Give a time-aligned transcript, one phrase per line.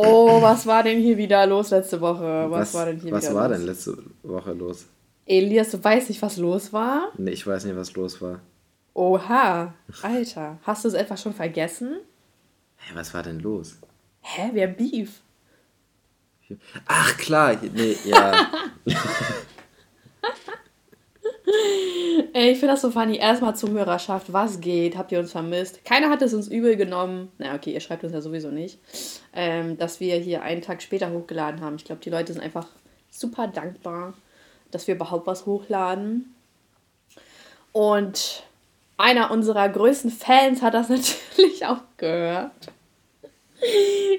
[0.00, 2.46] Oh, was war denn hier wieder los letzte Woche?
[2.50, 3.56] Was, Was, war denn hier was wieder war los?
[3.58, 4.86] denn letzte Woche los?
[5.26, 7.12] Elias, du weißt nicht, was los war?
[7.18, 8.40] Nee, ich weiß nicht, was los war.
[8.94, 10.58] Oha, Alter.
[10.62, 11.98] Hast du es etwa schon vergessen?
[12.76, 13.76] Hä, was war denn los?
[14.20, 15.20] Hä, wer Beef?
[16.86, 17.56] Ach, klar.
[17.74, 18.46] Nee, ja.
[22.34, 23.16] Ich finde das so funny.
[23.16, 24.32] Erstmal Zuhörerschaft.
[24.32, 24.96] Was geht?
[24.96, 25.84] Habt ihr uns vermisst?
[25.84, 27.32] Keiner hat es uns übel genommen.
[27.38, 28.78] Na, okay, ihr schreibt uns ja sowieso nicht.
[29.32, 31.76] Ähm, dass wir hier einen Tag später hochgeladen haben.
[31.76, 32.66] Ich glaube, die Leute sind einfach
[33.10, 34.14] super dankbar,
[34.70, 36.34] dass wir überhaupt was hochladen.
[37.72, 38.42] Und
[38.96, 42.52] einer unserer größten Fans hat das natürlich auch gehört.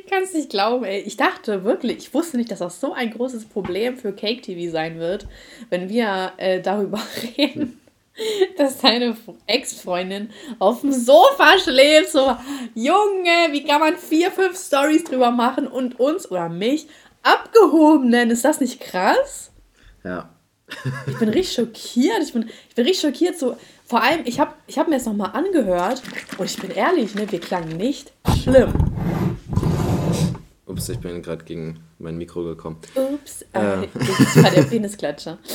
[0.09, 0.99] Kannst nicht glauben, ey.
[1.01, 4.71] Ich dachte wirklich, ich wusste nicht, dass das so ein großes Problem für Cake TV
[4.71, 5.27] sein wird,
[5.69, 6.99] wenn wir äh, darüber
[7.37, 7.79] reden,
[8.57, 9.15] dass deine
[9.47, 10.29] Ex-Freundin
[10.59, 12.11] auf dem Sofa schläft.
[12.11, 12.35] So,
[12.75, 16.87] Junge, wie kann man vier, fünf Stories drüber machen und uns oder mich
[17.23, 18.31] abgehoben nennen?
[18.31, 19.51] Ist das nicht krass?
[20.03, 20.29] Ja.
[21.07, 22.19] Ich bin richtig schockiert.
[22.21, 23.39] Ich bin, ich bin richtig schockiert.
[23.39, 26.01] So, vor allem, ich habe ich hab mir das nochmal angehört
[26.37, 28.11] und ich bin ehrlich, ne, wir klangen nicht
[28.43, 28.73] schlimm.
[30.69, 32.77] Ups, ich bin gerade gegen mein Mikro gekommen.
[32.95, 35.39] Ups, äh, das war der Penisklatscher.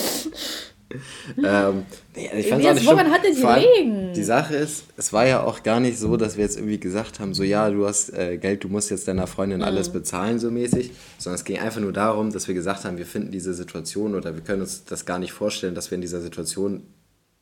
[1.42, 4.12] ähm, nee, ich fand's Elias, auch nicht woran hat er die liegen?
[4.12, 7.20] Die Sache ist, es war ja auch gar nicht so, dass wir jetzt irgendwie gesagt
[7.20, 9.64] haben, so ja, du hast äh, Geld, du musst jetzt deiner Freundin Mhm.
[9.64, 13.06] alles bezahlen, so mäßig, sondern es ging einfach nur darum, dass wir gesagt haben, wir
[13.06, 16.20] finden diese Situation oder wir können uns das gar nicht vorstellen, dass wir in dieser
[16.20, 16.82] Situation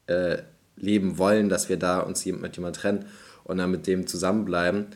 [0.06, 0.38] äh,
[0.76, 3.06] leben wollen, dass wir da uns mit jemand trennen
[3.44, 4.86] und dann mit dem zusammenbleiben.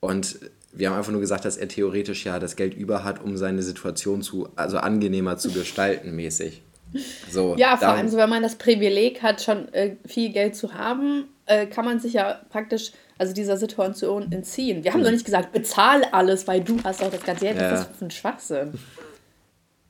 [0.00, 0.38] Und
[0.76, 3.62] wir haben einfach nur gesagt, dass er theoretisch ja das Geld über hat, um seine
[3.62, 6.62] Situation zu, also angenehmer zu gestalten, mäßig.
[7.30, 10.74] So, Ja, vor allem so, wenn man das Privileg hat, schon äh, viel Geld zu
[10.74, 14.84] haben, äh, kann man sich ja praktisch also dieser Situation entziehen.
[14.84, 17.56] Wir haben doch nicht gesagt, bezahl alles, weil du hast auch das ganze Geld.
[17.60, 17.70] Ja.
[17.70, 18.74] Das ist ein Schwachsinn.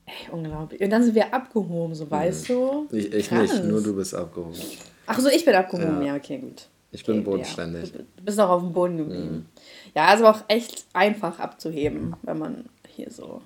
[0.05, 0.81] Ey, unglaublich.
[0.81, 2.87] Und dann sind wir abgehoben, so weißt du.
[2.91, 4.59] Ich, ich nicht, nur du bist abgehoben.
[5.07, 6.01] Ach so, ich bin abgehoben.
[6.01, 6.15] Ja, Ja.
[6.15, 6.67] okay, gut.
[6.95, 7.91] Ich bin bodenständig.
[7.93, 7.99] Ja.
[8.15, 9.49] Du bist auch auf dem Boden geblieben.
[9.93, 13.41] Ja, also auch echt einfach abzuheben, wenn man hier so,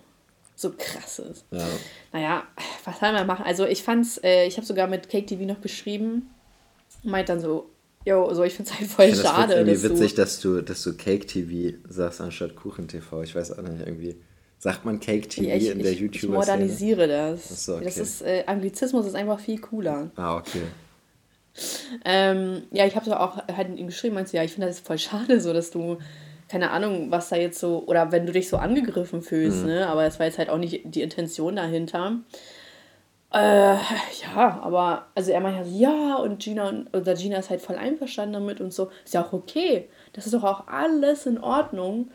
[0.56, 1.46] so krass ist.
[1.50, 1.68] Ja.
[2.14, 2.44] Naja,
[2.86, 3.46] was soll man machen?
[3.46, 6.30] Also ich fand's, äh, ich habe sogar mit Cake TV noch geschrieben,
[7.04, 7.70] meint dann so,
[8.06, 10.62] yo, so ich find's halt voll Ich das schade, irgendwie dass witzig, du, dass du,
[10.62, 13.24] dass du Cake TV sagst anstatt Kuchen TV.
[13.24, 14.16] Ich weiß auch nicht, irgendwie.
[14.62, 16.58] Sagt man Cake TV ja, ich, in der ich, ich YouTuber-Szene?
[16.58, 17.50] modernisiere das.
[17.50, 17.86] Ach so, okay.
[17.86, 20.12] Das ist, äh, Anglizismus ist einfach viel cooler.
[20.18, 20.64] Ah, okay.
[22.06, 24.80] Ähm, ja, ich habe so auch halt ihm geschrieben, meinst du, ja, ich finde das
[24.80, 25.98] voll schade, so dass du,
[26.48, 30.04] keine Ahnung, was da jetzt so, oder wenn du dich so angegriffen fühlst, ne, aber
[30.04, 32.20] das war jetzt halt auch nicht die Intention dahinter.
[33.32, 37.76] Äh, ja, aber, also er meinte ja und Gina, und, oder Gina ist halt voll
[37.76, 42.10] einverstanden damit und so, ist ja auch okay, das ist doch auch alles in Ordnung,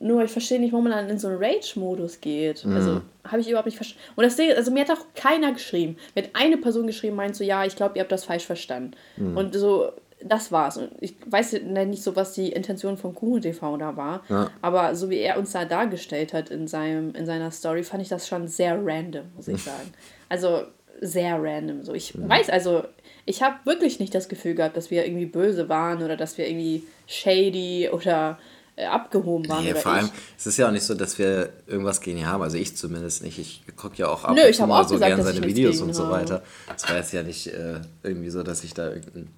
[0.00, 2.64] nur ich verstehe nicht, warum man dann in so einen Rage-Modus geht.
[2.66, 4.02] Also, habe ich überhaupt nicht verstanden.
[4.16, 5.96] Und das Ding, also mir hat auch keiner geschrieben.
[6.14, 8.92] Mir hat eine Person geschrieben, meint so, ja, ich glaube, ihr habt das falsch verstanden.
[9.16, 9.92] Und so,
[10.22, 10.76] das war's.
[10.76, 11.52] Und ich weiß
[11.86, 14.22] nicht so, was die Intention von Kuchen TV da war.
[14.28, 14.50] Ja.
[14.62, 18.08] Aber so wie er uns da dargestellt hat in, seinem, in seiner Story, fand ich
[18.08, 19.92] das schon sehr random, muss ich sagen.
[20.28, 20.62] Also
[21.00, 21.82] sehr random.
[21.82, 22.84] So, ich weiß, also
[23.26, 26.48] ich habe wirklich nicht das Gefühl gehabt, dass wir irgendwie böse waren oder dass wir
[26.48, 28.38] irgendwie shady oder
[28.84, 29.64] abgehoben waren.
[29.64, 29.98] Nee, vor ich.
[29.98, 32.42] allem, es ist ja auch nicht so, dass wir irgendwas gegen ihn haben.
[32.42, 33.38] Also ich zumindest nicht.
[33.38, 35.80] Ich gucke ja auch ab Nö, und ich mal auch so gesagt, gern seine Videos
[35.80, 36.42] und so weiter.
[36.74, 39.34] Es war jetzt ja nicht äh, irgendwie so, dass ich da irgendeinen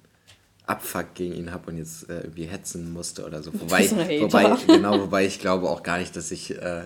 [0.65, 3.51] Abfuck gegen ihn habe und jetzt äh, irgendwie hetzen musste oder so.
[3.59, 3.89] Wobei,
[4.21, 6.83] wobei, genau, wobei ich glaube auch gar nicht, dass ich äh,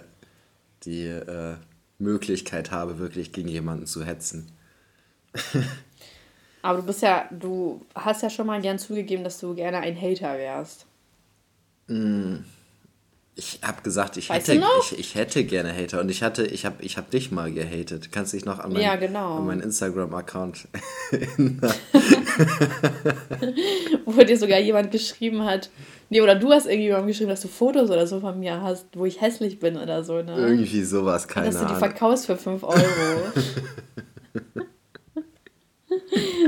[0.86, 1.56] die äh,
[1.98, 4.52] Möglichkeit habe, wirklich gegen jemanden zu hetzen.
[6.62, 10.00] Aber du bist ja, du hast ja schon mal gern zugegeben, dass du gerne ein
[10.00, 10.86] Hater wärst.
[13.36, 16.46] Ich habe gesagt, ich Weißt hätte, du ich, ich hätte gerne Hater und ich hatte,
[16.46, 18.12] ich habe ich hab dich mal gehatet.
[18.12, 19.38] Kannst dich noch an, mein, Ja, genau.
[19.38, 20.68] an meinen Instagram-Account
[24.06, 25.70] Wo dir sogar jemand geschrieben hat,
[26.10, 29.06] nee, oder du hast irgendjemandem geschrieben, dass du Fotos oder so von mir hast, wo
[29.06, 30.36] ich hässlich bin oder so, ne?
[30.38, 31.80] irgendwie sowas, keine dass du die Ahnung.
[31.80, 32.78] verkaufst für 5 Euro.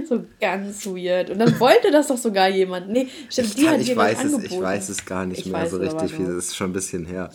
[0.08, 1.30] so ganz weird.
[1.30, 2.90] Und dann wollte das doch sogar jemand.
[2.90, 4.62] Nee, stimmt, Ich, die kann, hat ich, dir weiß es, ich angeboten.
[4.64, 7.30] weiß es gar nicht Ich mehr so richtig, wie das ist schon ein bisschen her.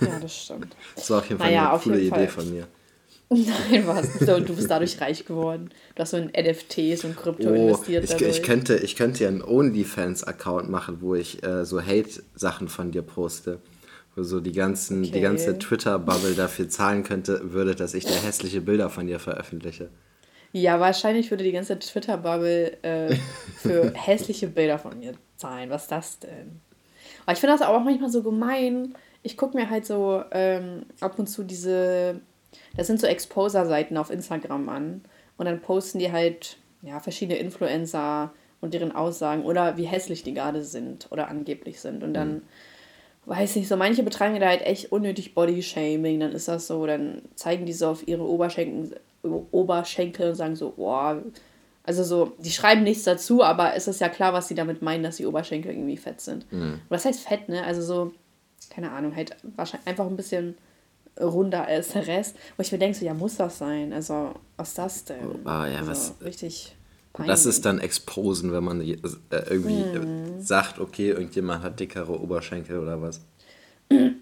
[0.00, 0.76] Ja, das stimmt.
[0.94, 2.28] Das war auf jeden Fall Naja, eine coole Idee Fall.
[2.28, 2.66] von mir.
[3.32, 4.12] Nein, was?
[4.18, 5.70] So, du bist dadurch reich geworden.
[5.94, 8.04] Du hast so in NFTs und Krypto Oh, investiert.
[8.04, 8.36] ich, dadurch.
[8.38, 13.02] ich, könnte, ich könnte ja einen OnlyFans-Account machen, wo ich äh, so Hate-Sachen von dir
[13.02, 13.60] poste.
[14.16, 15.20] Wo so die, ganzen, die Okay.
[15.20, 19.88] ganze Twitter-Bubble dafür zahlen könnte, würde, dass ich da hässliche Bilder von dir veröffentliche.
[20.52, 23.14] Ja, wahrscheinlich würde die ganze Twitter-Bubble äh,
[23.56, 25.70] für hässliche Bilder von mir zahlen.
[25.70, 26.60] Was ist das denn?
[27.24, 28.94] Aber ich finde das auch manchmal so gemein.
[29.22, 32.20] ich gucke mir halt so ähm, ab und zu diese,
[32.76, 35.04] das sind so Exposer-Seiten auf Instagram an.
[35.36, 40.34] Und dann posten die halt, ja, verschiedene Influencer und deren Aussagen oder wie hässlich die
[40.34, 42.02] gerade sind oder angeblich sind.
[42.02, 42.42] Und dann, mhm.
[43.26, 46.20] weiß ich, so manche betreiben da halt echt unnötig Body-Shaming.
[46.20, 50.70] Dann ist das so, dann zeigen die so auf ihre Oberschenkel, Oberschenkel und sagen so,
[50.70, 51.22] boah,
[51.82, 55.02] also so, die schreiben nichts dazu, aber es ist ja klar, was sie damit meinen,
[55.02, 56.50] dass die Oberschenkel irgendwie fett sind.
[56.52, 56.80] Mhm.
[56.88, 57.64] Was heißt fett, ne?
[57.64, 58.12] Also so,
[58.70, 60.56] keine Ahnung, halt wahrscheinlich einfach ein bisschen
[61.20, 62.36] runder als der Rest.
[62.56, 63.92] Wo ich mir denke, so, ja, muss das sein?
[63.92, 65.24] Also, was ist das denn?
[65.44, 66.14] Oh, ja, also, was?
[66.22, 66.76] Richtig.
[67.12, 67.32] Peinlich.
[67.32, 68.96] Das ist dann Exposen, wenn man äh,
[69.30, 70.40] irgendwie hm.
[70.40, 73.20] sagt, okay, irgendjemand hat dickere Oberschenkel oder was.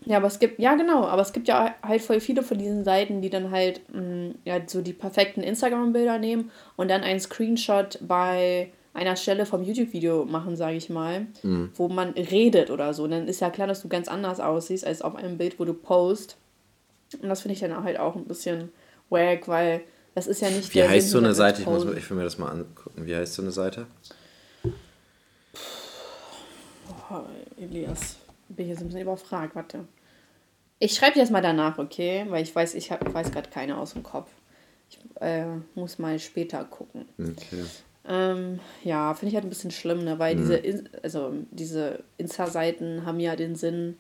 [0.07, 2.85] Ja, aber es gibt, ja genau, aber es gibt ja halt voll viele von diesen
[2.85, 7.21] Seiten, die dann halt mh, mm, ja, so die perfekten Instagram-Bilder nehmen und dann einen
[7.21, 11.71] Screenshot bei einer Stelle vom YouTube-Video machen, sage ich mal, mhm.
[11.75, 13.05] wo man redet oder so.
[13.05, 15.65] Und dann ist ja klar, dass du ganz anders aussiehst als auf einem Bild, wo
[15.65, 16.37] du post.
[17.23, 18.71] Und das finde ich dann halt auch ein bisschen
[19.11, 19.83] wack, weil
[20.15, 20.75] das ist ja nicht.
[20.75, 21.61] Wie heißt so eine Seite?
[21.61, 23.07] Ich, muss, ich will mir das mal angucken.
[23.07, 23.87] Wie heißt so eine Seite?
[27.11, 27.21] Oh,
[27.57, 28.18] Elias,
[28.49, 29.55] bin ich jetzt ein bisschen überfragt.
[29.55, 29.87] Warte.
[30.79, 32.27] Ich schreibe dir das mal danach, okay?
[32.29, 34.31] Weil ich weiß, ich, hab, ich weiß gerade keine aus dem Kopf.
[34.89, 37.07] Ich äh, muss mal später gucken.
[37.19, 37.65] Okay.
[38.07, 40.19] Ähm, ja, finde ich halt ein bisschen schlimm, ne?
[40.19, 40.41] weil mhm.
[40.41, 43.97] diese, also diese Insta-Seiten haben ja den Sinn,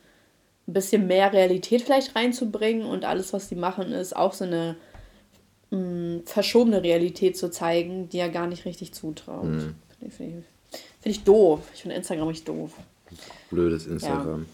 [0.66, 4.76] ein bisschen mehr Realität vielleicht reinzubringen und alles, was die machen, ist auch so eine
[5.70, 9.44] mh, mm, verschobene Realität zu zeigen, die ja gar nicht richtig zutraut.
[9.44, 9.74] Mhm.
[9.98, 11.60] Finde ich, find ich, find ich doof.
[11.74, 12.72] Ich finde Instagram richtig doof.
[13.50, 14.46] Blödes Instagram.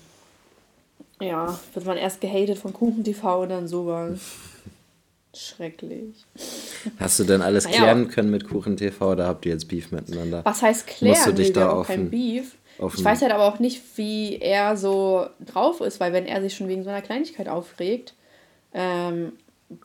[1.21, 1.27] Ja.
[1.27, 4.21] ja, wird man erst gehatet von KuchenTV und dann sowas.
[5.35, 6.25] Schrecklich.
[6.99, 7.79] Hast du denn alles naja.
[7.79, 10.45] klären können mit KuchenTV oder habt ihr jetzt Beef miteinander?
[10.45, 11.17] Was heißt klären?
[11.17, 12.57] Musst du dich da auf kein Beef.
[12.79, 16.57] Ich weiß halt aber auch nicht, wie er so drauf ist, weil wenn er sich
[16.57, 18.15] schon wegen so einer Kleinigkeit aufregt,
[18.73, 19.33] ähm,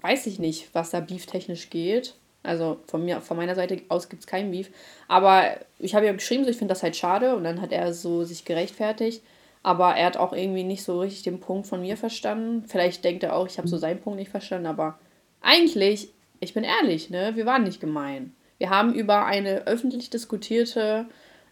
[0.01, 2.15] weiß ich nicht, was da beeftechnisch geht.
[2.43, 4.69] Also von mir, von meiner Seite aus gibt es keinen Beef.
[5.07, 7.93] Aber ich habe ja geschrieben, so, ich finde das halt schade und dann hat er
[7.93, 9.23] so sich gerechtfertigt.
[9.61, 12.63] Aber er hat auch irgendwie nicht so richtig den Punkt von mir verstanden.
[12.67, 14.97] Vielleicht denkt er auch, ich habe so seinen Punkt nicht verstanden, aber
[15.41, 16.09] eigentlich,
[16.39, 18.33] ich bin ehrlich, ne, wir waren nicht gemein.
[18.57, 21.05] Wir haben über eine öffentlich diskutierte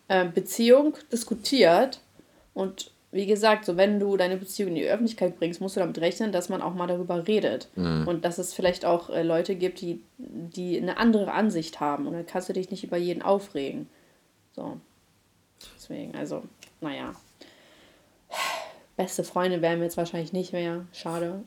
[0.07, 1.99] äh, Beziehung diskutiert
[2.53, 5.99] und wie gesagt, so wenn du deine Beziehung in die Öffentlichkeit bringst, musst du damit
[5.99, 7.69] rechnen, dass man auch mal darüber redet.
[7.75, 8.07] Mhm.
[8.07, 12.05] Und dass es vielleicht auch äh, Leute gibt, die, die eine andere Ansicht haben.
[12.05, 13.87] Und dann kannst du dich nicht über jeden aufregen.
[14.55, 14.77] So.
[15.75, 16.43] Deswegen, also,
[16.81, 17.13] naja.
[18.97, 20.85] Beste Freunde werden wir jetzt wahrscheinlich nicht mehr.
[20.91, 21.43] Schade.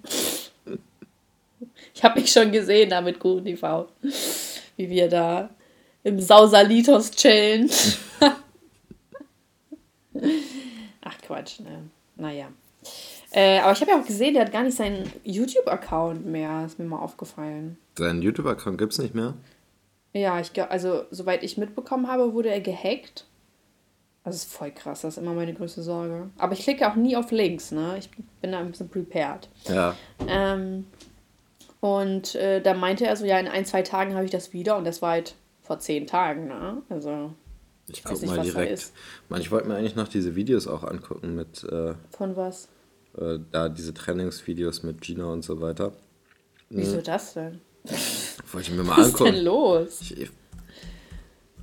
[1.95, 3.89] Ich habe mich schon gesehen da mit Kuchen TV.
[4.77, 5.51] Wie wir da
[6.05, 7.71] im Sausalitos chillen.
[11.31, 11.89] Quatsch, ne?
[12.17, 12.49] Naja.
[13.31, 16.65] Äh, aber ich habe ja auch gesehen, der hat gar nicht seinen YouTube-Account mehr.
[16.67, 17.79] Ist mir mal aufgefallen.
[17.97, 19.35] Seinen YouTube-Account gibt es nicht mehr?
[20.13, 23.27] Ja, ich also soweit ich mitbekommen habe, wurde er gehackt.
[24.25, 26.31] Das ist voll krass, das ist immer meine größte Sorge.
[26.37, 27.97] Aber ich klicke auch nie auf Links, ne?
[27.99, 28.11] Ich
[28.43, 29.49] bin da ein bisschen prepared.
[29.67, 29.95] Ja.
[30.27, 30.87] Ähm,
[31.81, 34.77] und äh, da meinte er so, ja, in ein, zwei Tagen habe ich das wieder
[34.77, 36.83] und das war halt vor zehn Tagen, ne?
[36.91, 37.33] Also.
[37.93, 38.93] Ich guck nicht, mal direkt.
[39.29, 41.65] Man, ich wollte mir eigentlich noch diese Videos auch angucken mit.
[41.65, 42.69] Äh, Von was?
[43.19, 45.93] Äh, da diese Trainingsvideos mit Gina und so weiter.
[46.69, 47.05] Wieso hm.
[47.05, 47.61] das denn?
[48.53, 49.25] Wollte ich mir mal was angucken.
[49.25, 50.01] Was ist denn los?
[50.11, 50.31] Ich,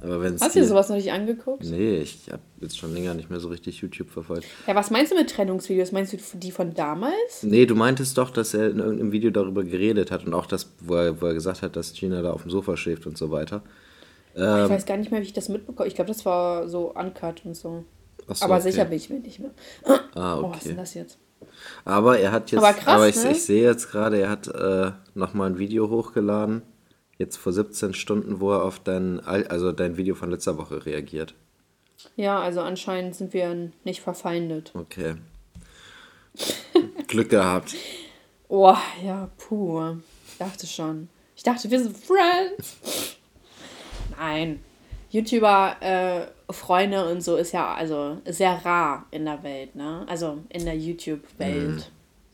[0.02, 1.64] aber wenn's Hast du dir sowas noch nicht angeguckt?
[1.64, 4.46] Nee, ich habe jetzt schon länger nicht mehr so richtig YouTube verfolgt.
[4.68, 5.92] Ja, was meinst du mit Trennungsvideos?
[5.92, 7.42] Meinst du die von damals?
[7.42, 10.72] Nee, du meintest doch, dass er in irgendeinem Video darüber geredet hat und auch das,
[10.82, 13.32] wo er, wo er gesagt hat, dass Gina da auf dem Sofa schläft und so
[13.32, 13.64] weiter.
[14.38, 15.88] Ähm, ich weiß gar nicht mehr, wie ich das mitbekomme.
[15.88, 17.84] Ich glaube, das war so uncut und so.
[18.28, 18.72] so aber okay.
[18.72, 19.52] sicher bin ich mir nicht mehr.
[20.16, 20.46] Ah, okay.
[20.46, 21.18] Oh, was ist denn das jetzt?
[21.86, 23.32] Aber er hat jetzt, aber, krass, aber ich, ne?
[23.32, 26.62] ich sehe jetzt gerade, er hat äh, nochmal ein Video hochgeladen
[27.18, 31.34] jetzt vor 17 Stunden, wo er auf dein, also dein Video von letzter Woche reagiert.
[32.16, 34.72] Ja, also anscheinend sind wir nicht verfeindet.
[34.76, 35.16] Okay.
[37.08, 37.76] Glück gehabt.
[38.50, 39.98] Oh, ja, puh.
[40.26, 41.10] Ich dachte schon.
[41.36, 43.17] Ich dachte, wir sind Friends.
[44.18, 44.64] Nein.
[45.10, 50.06] YouTuber, äh, Freunde und so ist ja also sehr rar in der Welt, ne?
[50.08, 51.76] Also in der YouTube-Welt.
[51.78, 51.84] Mhm.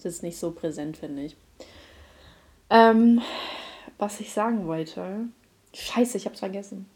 [0.04, 1.38] Ist nicht so präsent, finde ich.
[2.70, 3.22] Ähm,
[3.98, 5.28] was ich sagen wollte.
[5.74, 6.88] Scheiße, ich hab's vergessen.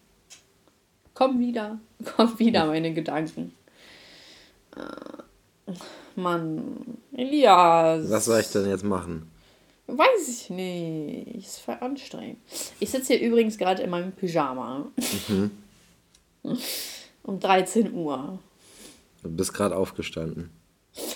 [1.14, 1.80] Komm wieder.
[2.16, 3.54] Komm wieder, meine Gedanken.
[4.76, 5.72] Äh,
[6.16, 6.98] Mann.
[7.14, 8.10] Elias.
[8.10, 9.32] Was soll ich denn jetzt machen?
[9.88, 11.36] Weiß ich nicht.
[11.36, 12.38] Ist voll anstrengend.
[12.80, 14.88] Ich sitze hier übrigens gerade in meinem Pyjama.
[15.28, 15.52] Mhm.
[17.24, 18.40] um 13 Uhr.
[19.24, 20.50] Du bist gerade aufgestanden.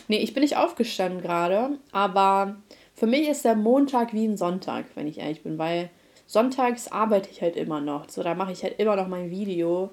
[0.08, 2.58] Nee, ich bin nicht aufgestanden gerade, aber
[2.94, 5.90] für mich ist der Montag wie ein Sonntag, wenn ich ehrlich bin, weil
[6.28, 8.10] sonntags arbeite ich halt immer noch.
[8.10, 9.90] So, da mache ich halt immer noch mein Video.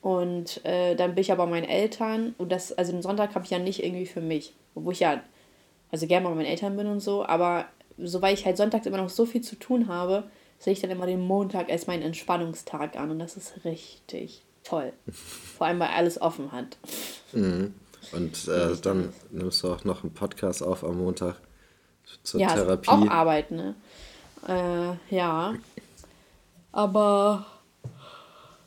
[0.00, 2.34] Und äh, dann bin ich aber bei meinen Eltern.
[2.38, 4.54] Und das, also den Sonntag habe ich ja nicht irgendwie für mich.
[4.74, 5.20] Obwohl ich ja,
[5.90, 7.26] also gerne bei meinen Eltern bin und so.
[7.26, 7.66] Aber
[8.02, 10.24] so weil ich halt sonntags immer noch so viel zu tun habe,
[10.58, 13.10] sehe ich dann immer den Montag als meinen Entspannungstag an.
[13.10, 14.92] Und das ist richtig toll.
[15.56, 16.76] Vor allem, weil alles offen hat.
[17.32, 17.74] Mhm.
[18.12, 21.36] Und äh, dann nimmst du auch noch einen Podcast auf am Montag
[22.22, 22.88] zur ja, Therapie.
[22.88, 23.74] auch Arbeit, ne?
[24.46, 25.54] Äh, ja.
[26.72, 27.46] Aber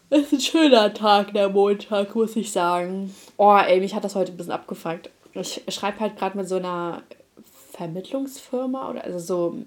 [0.10, 3.16] es ist ein schöner Tag, der Montag, muss ich sagen.
[3.38, 5.10] Oh, ey, mich hat das heute ein bisschen abgefuckt.
[5.34, 7.04] Ich schreibe halt gerade mit so einer
[7.72, 9.58] Vermittlungsfirma oder also so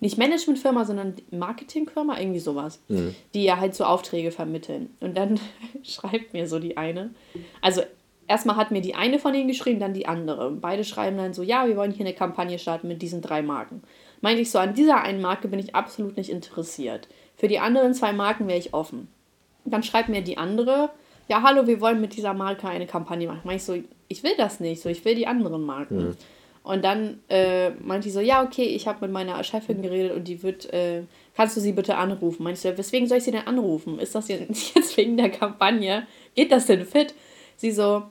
[0.00, 3.14] nicht Managementfirma, sondern Marketingfirma, irgendwie sowas, Mhm.
[3.32, 4.90] die ja halt so Aufträge vermitteln.
[5.00, 5.40] Und dann
[5.82, 7.10] schreibt mir so die eine,
[7.62, 7.80] also
[8.26, 10.50] erstmal hat mir die eine von denen geschrieben, dann die andere.
[10.50, 13.82] Beide schreiben dann so, ja, wir wollen hier eine Kampagne starten mit diesen drei Marken.
[14.20, 17.08] Meinte ich so, an dieser einen Marke bin ich absolut nicht interessiert.
[17.36, 19.08] Für die anderen zwei Marken wäre ich offen.
[19.64, 20.90] Dann schreibt mir die andere,
[21.28, 23.40] ja, hallo, wir wollen mit dieser Marke eine Kampagne machen.
[23.44, 26.16] Meinte ich so, ich will das nicht, so, ich will die anderen Marken.
[26.66, 30.26] Und dann äh, meinte ich so, ja, okay, ich habe mit meiner Chefin geredet und
[30.26, 31.02] die wird, äh,
[31.36, 32.42] kannst du sie bitte anrufen?
[32.42, 34.00] Meinte ich so, weswegen soll ich sie denn anrufen?
[34.00, 36.08] Ist das jetzt wegen der Kampagne?
[36.34, 37.14] Geht das denn fit?
[37.56, 38.02] Sie so,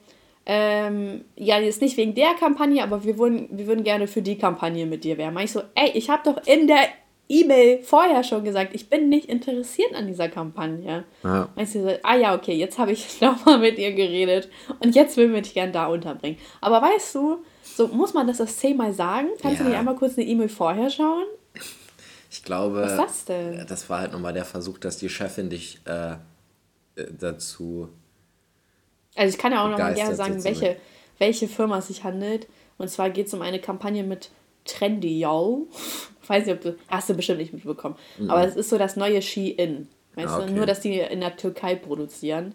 [0.46, 4.38] ähm, ja, jetzt nicht wegen der Kampagne, aber wir würden, wir würden gerne für die
[4.38, 5.38] Kampagne mit dir werben.
[5.40, 6.88] Ich so, ey, ich habe doch in der
[7.28, 11.04] E-Mail vorher schon gesagt, ich bin nicht interessiert an dieser Kampagne.
[11.24, 11.50] Ja.
[11.58, 14.48] Meinte sie so, ah ja, okay, jetzt habe ich nochmal mit ihr geredet
[14.80, 16.38] und jetzt will wir dich gern da unterbringen.
[16.62, 17.40] Aber weißt du,
[17.76, 19.28] so muss man das das zehnmal sagen?
[19.42, 19.70] Kannst du Ja.
[19.70, 21.26] nicht einmal kurz eine E-Mail vorher schauen?
[22.32, 23.66] Ich glaube, Was ist das denn?
[23.68, 26.18] das war halt nochmal der Versuch, dass die Chefin dich äh, äh,
[27.18, 27.90] dazu.
[29.16, 30.76] Also ich kann ja auch noch mal gerne sagen, welche,
[31.20, 32.48] welche Firma es sich handelt.
[32.78, 34.30] Und zwar geht es um eine Kampagne mit
[34.66, 35.68] Trendy Yo.
[36.24, 36.76] Ich weiß nicht, ob du.
[36.90, 37.96] Hast du bestimmt nicht mitbekommen.
[38.28, 39.88] Aber es ist so das neue Shein.
[40.16, 40.44] Weißt Ah, du?
[40.44, 40.52] okay.
[40.54, 42.54] Nur, dass die in der Türkei produzieren.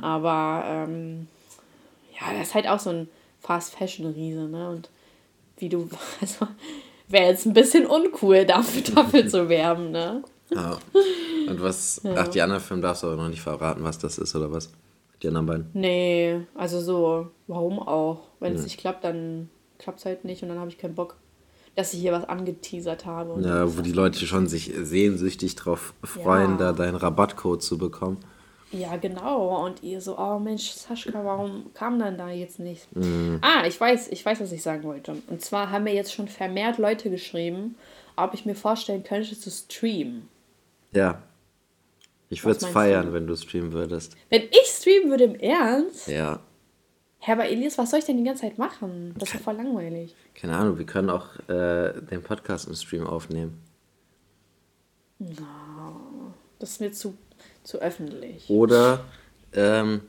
[0.00, 1.26] Aber ähm,
[2.12, 3.08] ja, das ist halt auch so ein
[3.44, 4.70] Fast-Fashion-Riese, ne?
[4.70, 4.90] Und
[5.58, 5.88] wie du.
[6.20, 6.48] Also,
[7.08, 10.22] wäre jetzt ein bisschen uncool, dafür, dafür zu werben, ne?
[10.50, 10.78] Ja.
[11.48, 12.00] Und was.
[12.16, 14.70] Ach, die anderen Filme darfst du aber noch nicht verraten, was das ist oder was?
[15.22, 15.70] Die anderen beiden.
[15.72, 18.20] Nee, also so, warum auch?
[18.40, 19.48] Wenn es nicht klappt, dann
[19.78, 21.16] klappt es halt nicht und dann habe ich keinen Bock,
[21.76, 23.40] dass ich hier was angeteasert habe.
[23.40, 26.56] Ja, wo die Leute schon sich sehnsüchtig drauf freuen, Ja.
[26.58, 28.18] da deinen Rabattcode zu bekommen.
[28.74, 29.64] Ja, genau.
[29.64, 32.88] Und ihr so, oh Mensch, Saschka, warum kam dann da jetzt nicht?
[33.40, 35.16] Ah, ich weiß, ich weiß, was ich sagen wollte.
[35.28, 37.76] Und zwar haben mir jetzt schon vermehrt Leute geschrieben,
[38.16, 40.28] ob ich mir vorstellen könnte zu streamen.
[40.92, 41.22] Ja.
[42.30, 43.12] Ich würde es feiern, du?
[43.12, 44.16] wenn du streamen würdest.
[44.28, 46.08] Wenn ich streamen würde im Ernst?
[46.08, 46.40] Ja.
[47.18, 49.14] Herr aber Elias, was soll ich denn die ganze Zeit machen?
[49.16, 50.14] Das ist voll langweilig.
[50.34, 53.62] Keine Ahnung, wir können auch äh, den Podcast im Stream aufnehmen.
[56.58, 57.16] Das ist mir zu,
[57.64, 58.48] zu öffentlich.
[58.48, 59.04] Oder
[59.52, 60.02] ähm,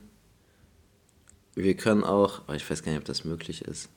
[1.54, 3.88] wir können auch, oh, ich weiß gar nicht, ob das möglich ist.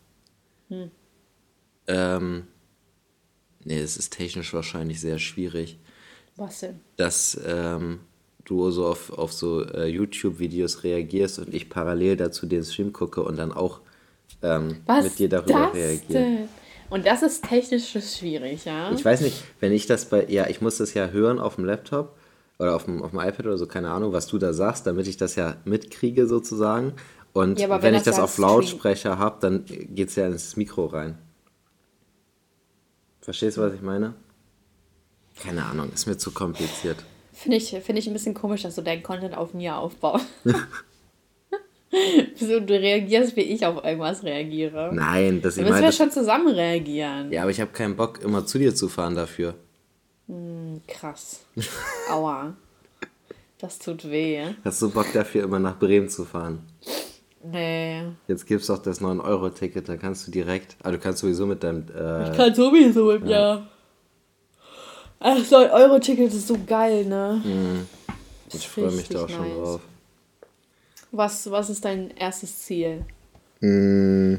[1.88, 2.48] Ähm,
[3.64, 5.78] nee, es ist technisch wahrscheinlich sehr schwierig,
[6.36, 6.80] Was denn?
[6.96, 8.00] dass ähm,
[8.46, 13.24] du so auf, auf so äh, YouTube-Videos reagierst und ich parallel dazu den Stream gucke
[13.24, 13.82] und dann auch
[14.42, 16.48] ähm, mit dir darüber reagiere.
[16.90, 18.92] Und das ist technisch schwierig, ja?
[18.92, 21.66] Ich weiß nicht, wenn ich das bei, ja, ich muss das ja hören auf dem
[21.66, 22.19] Laptop
[22.60, 25.08] oder auf dem, auf dem iPad oder so, keine Ahnung, was du da sagst, damit
[25.08, 26.94] ich das ja mitkriege sozusagen.
[27.34, 30.28] Und Ja, wenn wenn ich das das ja auf Lautsprecher habe, dann geht es ja
[30.28, 31.18] ins Mikro rein.
[33.22, 34.14] Verstehst du, was ich meine?
[35.42, 36.98] Keine Ahnung, ist mir zu kompliziert.
[37.32, 40.26] Finde ich, finde ich ein bisschen komisch, dass du deinen Content auf mir aufbaust.
[42.38, 44.92] Wieso du reagierst, wie ich auf irgendwas reagiere.
[44.94, 45.84] Nein, das Da müssen meine.
[45.86, 47.32] wir Das, schon zusammen reagieren.
[47.32, 49.56] ja, aber ich habe keinen Bock, immer zu dir zu fahren dafür.
[50.88, 51.42] Krass.
[52.12, 52.54] Aua.
[53.58, 54.46] Das tut weh.
[54.64, 56.60] Hast du Bock dafür, immer nach Bremen zu fahren?
[57.44, 58.04] Nee.
[58.28, 61.86] Jetzt gibt's doch das 9-Euro-Ticket, da kannst du direkt, also du kannst sowieso mit deinem,
[61.96, 63.68] äh, Ich kann sowieso im Jahr.
[65.20, 67.42] Ach, so ein Euro-Ticket ist so geil, ne?
[68.54, 69.58] ich freue mich da auch richtig schon nice.
[69.58, 69.82] drauf.
[71.12, 73.06] Was, was ist dein erstes Ziel?
[73.62, 74.36] Mm.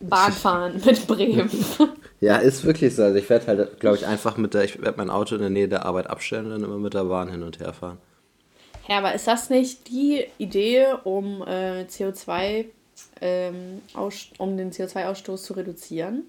[0.00, 1.50] Bahnfahren mit Bremen.
[2.20, 3.02] Ja, ist wirklich so.
[3.02, 5.50] Also ich werde halt, glaube ich, einfach mit der, ich werde mein Auto in der
[5.50, 7.98] Nähe der Arbeit abstellen und dann immer mit der Bahn hin und her fahren.
[8.88, 12.66] Ja, aber ist das nicht die Idee, um äh, CO2,
[13.20, 13.82] ähm,
[14.38, 16.22] um den CO2-Ausstoß zu reduzieren?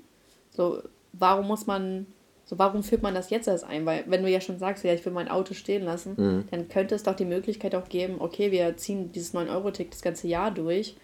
[0.52, 0.82] So,
[1.14, 2.08] warum muss man,
[2.46, 3.86] so warum führt man das jetzt erst ein?
[3.86, 6.96] Weil wenn du ja schon sagst, ja, ich will mein Auto stehen lassen, dann könnte
[6.96, 10.96] es doch die Möglichkeit auch geben, okay, wir ziehen dieses 9-Euro-Ticket das ganze Jahr durch.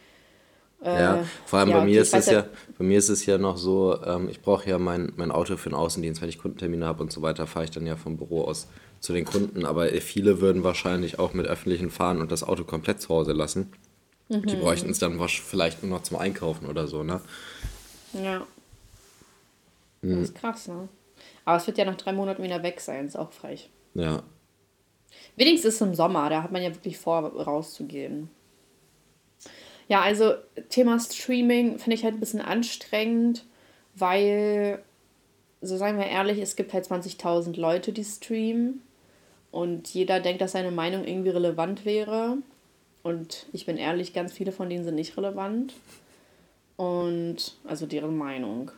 [0.84, 2.46] Äh, ja, vor allem ja, bei, mir ist es ja,
[2.78, 5.70] bei mir ist es ja noch so, ähm, ich brauche ja mein, mein Auto für
[5.70, 8.44] den Außendienst, wenn ich Kundentermine habe und so weiter, fahre ich dann ja vom Büro
[8.44, 8.68] aus
[9.00, 9.66] zu den Kunden.
[9.66, 13.72] Aber viele würden wahrscheinlich auch mit öffentlichen fahren und das Auto komplett zu Hause lassen.
[14.28, 14.46] Mhm.
[14.46, 17.22] Die bräuchten es dann vielleicht nur noch zum Einkaufen oder so, ne?
[18.14, 18.46] Ja.
[20.02, 20.20] Mhm.
[20.20, 20.90] Das ist krass, ne?
[21.46, 23.70] Aber es wird ja nach drei Monaten wieder weg sein, ist auch frech.
[23.94, 24.24] Ja.
[25.36, 28.30] Wenigstens im Sommer, da hat man ja wirklich vor, rauszugehen.
[29.94, 30.34] Ja, also
[30.70, 33.46] Thema Streaming finde ich halt ein bisschen anstrengend,
[33.94, 34.82] weil,
[35.62, 38.82] so sagen wir ehrlich, es gibt halt 20.000 Leute, die streamen
[39.52, 42.40] und jeder denkt, dass seine Meinung irgendwie relevant wäre.
[43.04, 45.76] Und ich bin ehrlich, ganz viele von denen sind nicht relevant.
[46.76, 48.72] Und, also deren Meinung.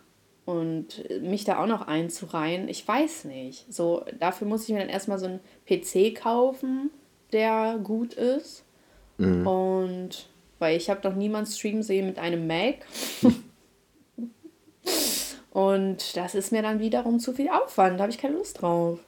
[0.43, 3.73] Und mich da auch noch einzureihen, ich weiß nicht.
[3.73, 6.89] So, dafür muss ich mir dann erstmal so einen PC kaufen,
[7.31, 8.65] der gut ist.
[9.17, 9.47] Mhm.
[9.47, 10.27] Und
[10.59, 12.75] weil ich habe noch niemanden streamen sehen mit einem Mac.
[15.51, 17.97] Und das ist mir dann wiederum zu viel Aufwand.
[17.97, 18.99] Da habe ich keine Lust drauf.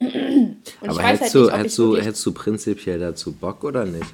[0.00, 4.06] Und Aber hättest, halt du, hättest, du, hättest du prinzipiell dazu Bock oder nicht?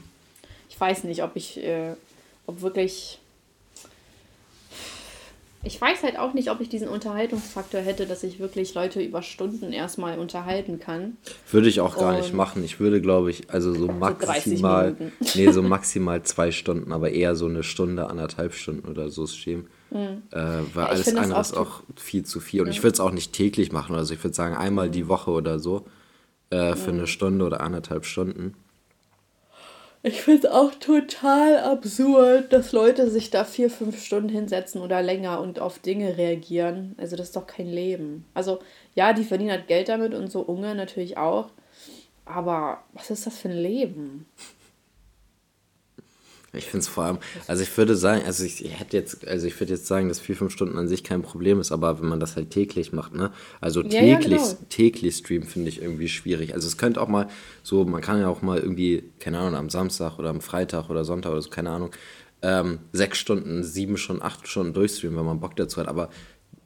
[0.68, 1.94] Ich weiß nicht, ob ich, äh,
[2.46, 3.18] ob wirklich
[5.64, 9.22] ich weiß halt auch nicht, ob ich diesen Unterhaltungsfaktor hätte, dass ich wirklich Leute über
[9.22, 11.16] Stunden erstmal unterhalten kann.
[11.50, 12.62] Würde ich auch gar Und nicht machen.
[12.64, 17.34] Ich würde, glaube ich, also so maximal, so nee, so maximal zwei Stunden, aber eher
[17.34, 19.66] so eine Stunde, anderthalb Stunden oder so streamen.
[19.90, 20.22] Mhm.
[20.30, 20.38] Äh,
[20.74, 22.60] weil ja, alles andere ist auch viel zu viel.
[22.60, 22.72] Und ja.
[22.72, 23.94] ich würde es auch nicht täglich machen.
[23.94, 25.86] Also ich würde sagen, einmal die Woche oder so
[26.50, 26.98] äh, für mhm.
[26.98, 28.54] eine Stunde oder anderthalb Stunden.
[30.06, 35.00] Ich finde es auch total absurd, dass Leute sich da vier, fünf Stunden hinsetzen oder
[35.00, 36.94] länger und auf Dinge reagieren.
[36.98, 38.26] Also das ist doch kein Leben.
[38.34, 38.58] Also
[38.94, 41.48] ja, die verdienen halt Geld damit und so Unge natürlich auch.
[42.26, 44.26] Aber was ist das für ein Leben?
[46.56, 49.58] Ich finde es vor allem, also ich würde sagen, also ich hätte jetzt, also ich
[49.58, 52.20] würde jetzt sagen, dass vier, fünf Stunden an sich kein Problem ist, aber wenn man
[52.20, 53.30] das halt täglich macht, ne?
[53.60, 54.58] Also täglich, ja, ja, genau.
[54.68, 56.54] täglich streamen finde ich irgendwie schwierig.
[56.54, 57.28] Also es könnte auch mal
[57.62, 61.04] so, man kann ja auch mal irgendwie, keine Ahnung, am Samstag oder am Freitag oder
[61.04, 61.90] Sonntag oder so, keine Ahnung,
[62.42, 65.88] ähm, sechs Stunden, sieben Stunden, acht Stunden durchstreamen, wenn man Bock dazu hat.
[65.88, 66.10] Aber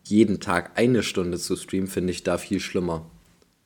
[0.05, 3.11] jeden Tag eine Stunde zu streamen, finde ich da viel schlimmer.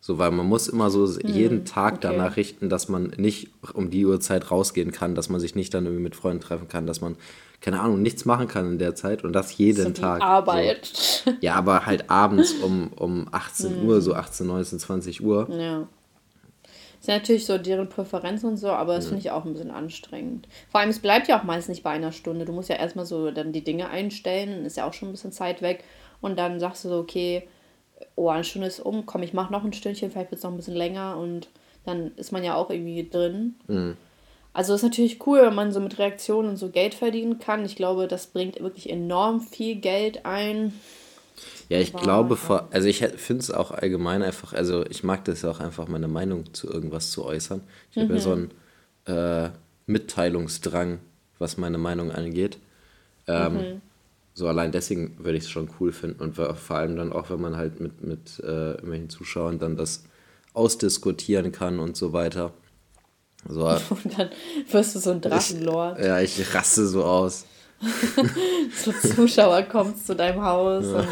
[0.04, 2.00] So, weil man muss immer so hm, jeden Tag okay.
[2.02, 5.84] danach richten, dass man nicht um die Uhrzeit rausgehen kann, dass man sich nicht dann
[5.84, 7.14] irgendwie mit Freunden treffen kann, dass man,
[7.60, 10.20] keine Ahnung, nichts machen kann in der Zeit und das jeden so Tag.
[10.20, 10.86] Arbeit.
[10.86, 11.30] So.
[11.40, 13.88] Ja, aber halt abends um, um 18 hm.
[13.88, 15.48] Uhr, so 18, 19, 20 Uhr.
[15.52, 15.86] Ja.
[16.64, 19.10] Das ist natürlich so deren Präferenz und so, aber das ja.
[19.10, 20.48] finde ich auch ein bisschen anstrengend.
[20.68, 22.44] Vor allem, es bleibt ja auch meist nicht bei einer Stunde.
[22.44, 25.30] Du musst ja erstmal so dann die Dinge einstellen, ist ja auch schon ein bisschen
[25.30, 25.84] Zeit weg.
[26.20, 27.46] Und dann sagst du so, okay,
[28.16, 30.50] oh, eine Stunde ist um, komm, ich mache noch ein Stündchen, vielleicht wird es noch
[30.50, 31.48] ein bisschen länger und
[31.84, 33.56] dann ist man ja auch irgendwie drin.
[33.66, 33.96] Mhm.
[34.52, 37.64] Also ist natürlich cool, wenn man so mit Reaktionen so Geld verdienen kann.
[37.64, 40.74] Ich glaube, das bringt wirklich enorm viel Geld ein.
[41.70, 45.24] Ja, ich Aber glaube, vor, also ich finde es auch allgemein einfach, also ich mag
[45.24, 47.62] das ja auch einfach, meine Meinung zu irgendwas zu äußern.
[47.90, 48.02] Ich mhm.
[48.02, 48.50] habe ja so einen
[49.06, 49.50] äh,
[49.86, 50.98] Mitteilungsdrang,
[51.38, 52.58] was meine Meinung angeht.
[53.26, 53.80] Ähm, mhm.
[54.34, 57.40] So allein deswegen würde ich es schon cool finden und vor allem dann auch, wenn
[57.40, 60.04] man halt mit, mit äh, irgendwelchen Zuschauern dann das
[60.54, 62.52] ausdiskutieren kann und so weiter.
[63.48, 64.30] So, und dann
[64.70, 65.98] wirst du so ein Drachenlord.
[65.98, 67.44] Ich, ja, ich raste so aus.
[68.76, 71.04] so Zuschauer kommen zu deinem Haus ja.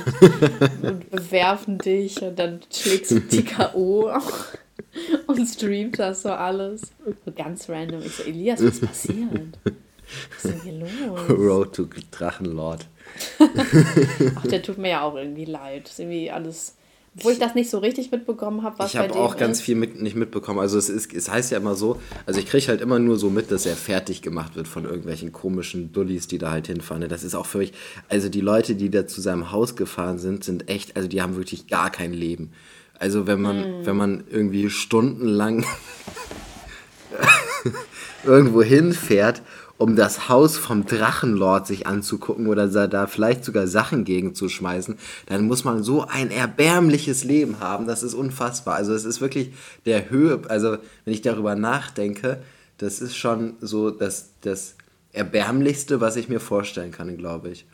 [0.82, 4.08] und, und, bewerfen dich und dann schlägst du die K.O.
[5.26, 6.82] und streamt das so alles.
[7.04, 8.02] So ganz random.
[8.02, 9.58] Ich so, Elias, was passiert?
[9.64, 11.28] Was ist denn hier los?
[11.28, 12.86] Road to Drachenlord.
[14.36, 15.84] Ach, der tut mir ja auch irgendwie leid.
[15.84, 16.76] Das ist irgendwie alles.
[17.16, 19.64] Obwohl ich das nicht so richtig mitbekommen habe, was Ich habe auch ganz ist.
[19.64, 20.60] viel mit, nicht mitbekommen.
[20.60, 23.30] Also es, ist, es heißt ja immer so, also ich kriege halt immer nur so
[23.30, 27.08] mit, dass er fertig gemacht wird von irgendwelchen komischen Dullis, die da halt hinfahren.
[27.08, 27.72] Das ist auch für mich,
[28.08, 31.34] also die Leute, die da zu seinem Haus gefahren sind, sind echt, also die haben
[31.34, 32.52] wirklich gar kein Leben.
[33.00, 33.86] Also wenn man, mm.
[33.86, 35.64] wenn man irgendwie stundenlang
[38.24, 39.42] irgendwo hinfährt
[39.80, 44.98] um das Haus vom Drachenlord sich anzugucken oder da vielleicht sogar Sachen gegen zu schmeißen,
[45.24, 48.74] dann muss man so ein erbärmliches Leben haben, das ist unfassbar.
[48.74, 49.54] Also es ist wirklich
[49.86, 52.42] der Höhe, also wenn ich darüber nachdenke,
[52.76, 54.74] das ist schon so das, das
[55.14, 57.64] Erbärmlichste, was ich mir vorstellen kann, glaube ich.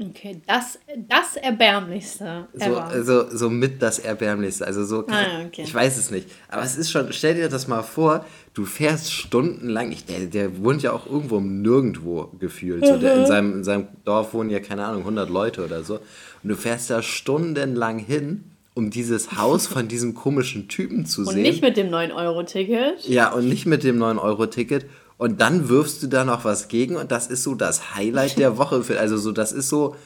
[0.00, 2.46] Okay, das, das Erbärmlichste.
[2.54, 4.64] So, also, so mit das Erbärmlichste.
[4.64, 5.62] Also so, ah, okay.
[5.62, 6.28] ich weiß es nicht.
[6.48, 10.62] Aber es ist schon, stell dir das mal vor, du fährst stundenlang, ich, der, der
[10.62, 12.86] wohnt ja auch irgendwo im Nirgendwo gefühlt.
[12.86, 13.26] So, der, in, mhm.
[13.26, 15.94] seinem, in seinem Dorf wohnen ja, keine Ahnung, 100 Leute oder so.
[15.94, 21.30] Und du fährst da stundenlang hin, um dieses Haus von diesem komischen Typen zu und
[21.30, 21.38] sehen.
[21.38, 23.08] Und nicht mit dem 9-Euro-Ticket.
[23.08, 24.86] Ja, und nicht mit dem 9-Euro-Ticket
[25.18, 28.56] und dann wirfst du da noch was gegen und das ist so das Highlight der
[28.56, 28.82] Woche.
[28.82, 29.96] Für, also so, das ist so,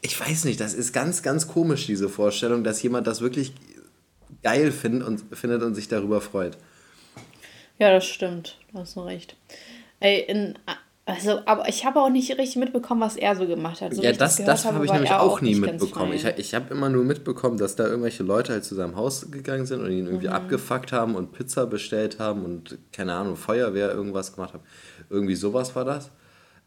[0.00, 3.52] ich weiß nicht, das ist ganz, ganz komisch, diese Vorstellung, dass jemand das wirklich
[4.42, 6.56] geil find und, findet und sich darüber freut.
[7.78, 8.58] Ja, das stimmt.
[8.72, 9.36] Du hast recht.
[10.00, 10.58] Ey, in,
[11.08, 13.94] also, aber ich habe auch nicht richtig mitbekommen, was er so gemacht hat.
[13.94, 16.12] So ja, das, das, das habe ich nämlich auch, auch nie mitbekommen.
[16.12, 19.64] Ich, ich habe immer nur mitbekommen, dass da irgendwelche Leute halt zu seinem Haus gegangen
[19.64, 20.34] sind und ihn irgendwie mhm.
[20.34, 24.64] abgefuckt haben und Pizza bestellt haben und keine Ahnung, Feuerwehr irgendwas gemacht haben.
[25.08, 26.10] Irgendwie sowas war das.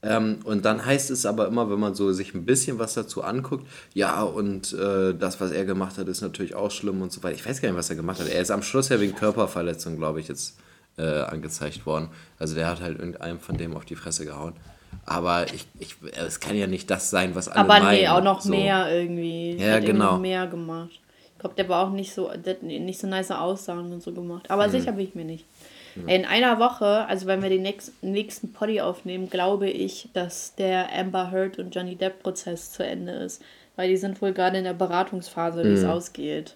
[0.01, 3.23] Ähm, und dann heißt es aber immer, wenn man so sich ein bisschen was dazu
[3.23, 7.21] anguckt, ja, und äh, das, was er gemacht hat, ist natürlich auch schlimm und so
[7.21, 7.35] weiter.
[7.35, 8.27] Ich weiß gar nicht, was er gemacht hat.
[8.27, 10.55] Er ist am Schluss ja wegen Körperverletzung, glaube ich, jetzt
[10.97, 12.09] äh, angezeigt worden.
[12.39, 14.53] Also der hat halt irgendeinem von dem auf die Fresse gehauen.
[15.05, 18.01] Aber ich, ich, es kann ja nicht das sein, was alle Aber meinen.
[18.01, 18.49] nee, auch noch so.
[18.49, 19.55] mehr irgendwie.
[19.55, 20.17] Ja, hat genau.
[20.17, 20.99] mehr gemacht.
[21.33, 24.11] Ich glaube, der war auch nicht so, der hat nicht so nice Aussagen und so
[24.11, 24.51] gemacht.
[24.51, 24.71] Aber mhm.
[24.71, 25.45] sicher bin ich mir nicht.
[26.07, 30.87] In einer Woche, also wenn wir den nächsten, nächsten Poddy aufnehmen, glaube ich, dass der
[30.97, 33.41] Amber Heard und Johnny Depp Prozess zu Ende ist.
[33.75, 35.73] Weil die sind wohl gerade in der Beratungsphase, wie mm.
[35.73, 35.89] es mhm.
[35.89, 36.55] ausgeht.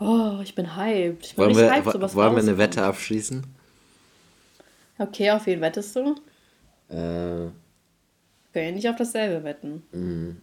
[0.00, 1.26] Oh, ich bin hyped.
[1.26, 3.44] Ich bin wollen wir, hyped, sowas wollen wir eine Wette abschließen?
[4.98, 6.14] Okay, auf wen wettest du?
[6.88, 7.50] Äh.
[8.52, 9.82] Können ja nicht auf dasselbe wetten.
[9.92, 10.36] Mm.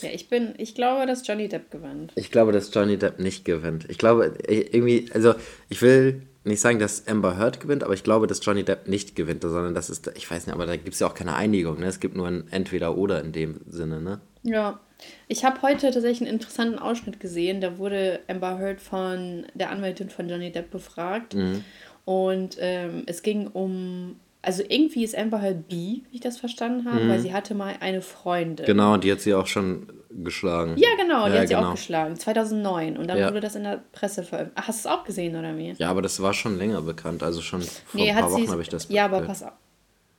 [0.00, 2.12] Ja, ich bin, ich glaube, dass Johnny Depp gewinnt.
[2.16, 3.88] Ich glaube, dass Johnny Depp nicht gewinnt.
[3.88, 5.34] Ich glaube, irgendwie, also
[5.68, 9.14] ich will nicht sagen, dass Amber Heard gewinnt, aber ich glaube, dass Johnny Depp nicht
[9.14, 11.78] gewinnt, sondern das ist, ich weiß nicht, aber da gibt es ja auch keine Einigung,
[11.78, 11.86] ne?
[11.86, 14.20] Es gibt nur ein Entweder-Oder in dem Sinne, ne?
[14.42, 14.80] Ja.
[15.28, 17.60] Ich habe heute tatsächlich einen interessanten Ausschnitt gesehen.
[17.60, 21.34] Da wurde Amber Heard von der Anwältin von Johnny Depp befragt.
[21.34, 21.64] Mhm.
[22.04, 26.90] Und ähm, es ging um also irgendwie ist Amber Heard bi, wie ich das verstanden
[26.90, 27.08] habe, mhm.
[27.08, 28.66] weil sie hatte mal eine Freundin.
[28.66, 30.74] Genau, und die hat sie auch schon geschlagen.
[30.76, 31.68] Ja, genau, die ja, hat sie genau.
[31.68, 32.96] auch geschlagen, 2009.
[32.96, 33.28] Und dann ja.
[33.28, 34.58] wurde das in der Presse veröffentlicht.
[34.60, 35.72] Ach, hast du es auch gesehen, oder wie?
[35.78, 38.62] Ja, aber das war schon länger bekannt, also schon vor nee, ein paar Wochen habe
[38.62, 39.52] ich das Ja, aber pass auf.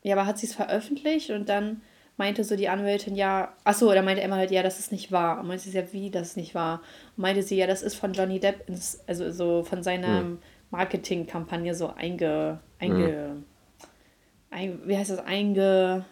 [0.04, 1.82] Ja, aber hat sie es veröffentlicht und dann
[2.18, 5.40] meinte so die Anwältin, ja, achso, oder meinte Emma halt, ja, das ist nicht wahr.
[5.40, 6.82] Und meinte sie, ja, wie, das ist nicht wahr?
[7.18, 10.40] Und meinte sie, ja, das ist von Johnny Depp, ins, also so von seiner hm.
[10.72, 13.46] Marketingkampagne so einge, einge hm
[14.54, 16.06] ein, wie heißt das, einge.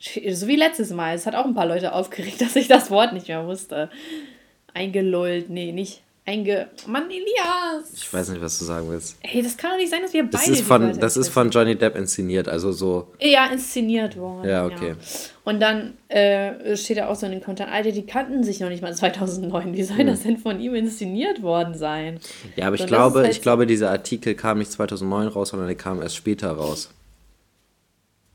[0.00, 1.14] So wie letztes Mal.
[1.14, 3.90] Es hat auch ein paar Leute aufgeregt, dass ich das Wort nicht mehr wusste.
[4.72, 6.02] Eingelullt, nee, nicht.
[6.24, 6.68] Einge.
[6.86, 7.92] Mann, Elias!
[7.94, 9.16] Ich weiß nicht, was du sagen willst.
[9.22, 10.52] Ey, das kann doch nicht sein, dass wir das beide.
[10.52, 13.08] Ist von, das ist von Johnny Depp inszeniert, also so.
[13.20, 14.48] Ja, inszeniert worden.
[14.48, 14.90] Ja, okay.
[14.90, 14.96] Ja.
[15.44, 18.68] Und dann äh, steht da auch so in den Kommentaren, Alter, die kannten sich noch
[18.68, 19.74] nicht mal 2009.
[19.74, 20.06] Wie soll hm.
[20.06, 22.20] das denn von ihm inszeniert worden sein?
[22.54, 25.76] Ja, aber ich glaube, halt ich glaube, dieser Artikel kam nicht 2009 raus, sondern der
[25.76, 26.90] kam erst später raus.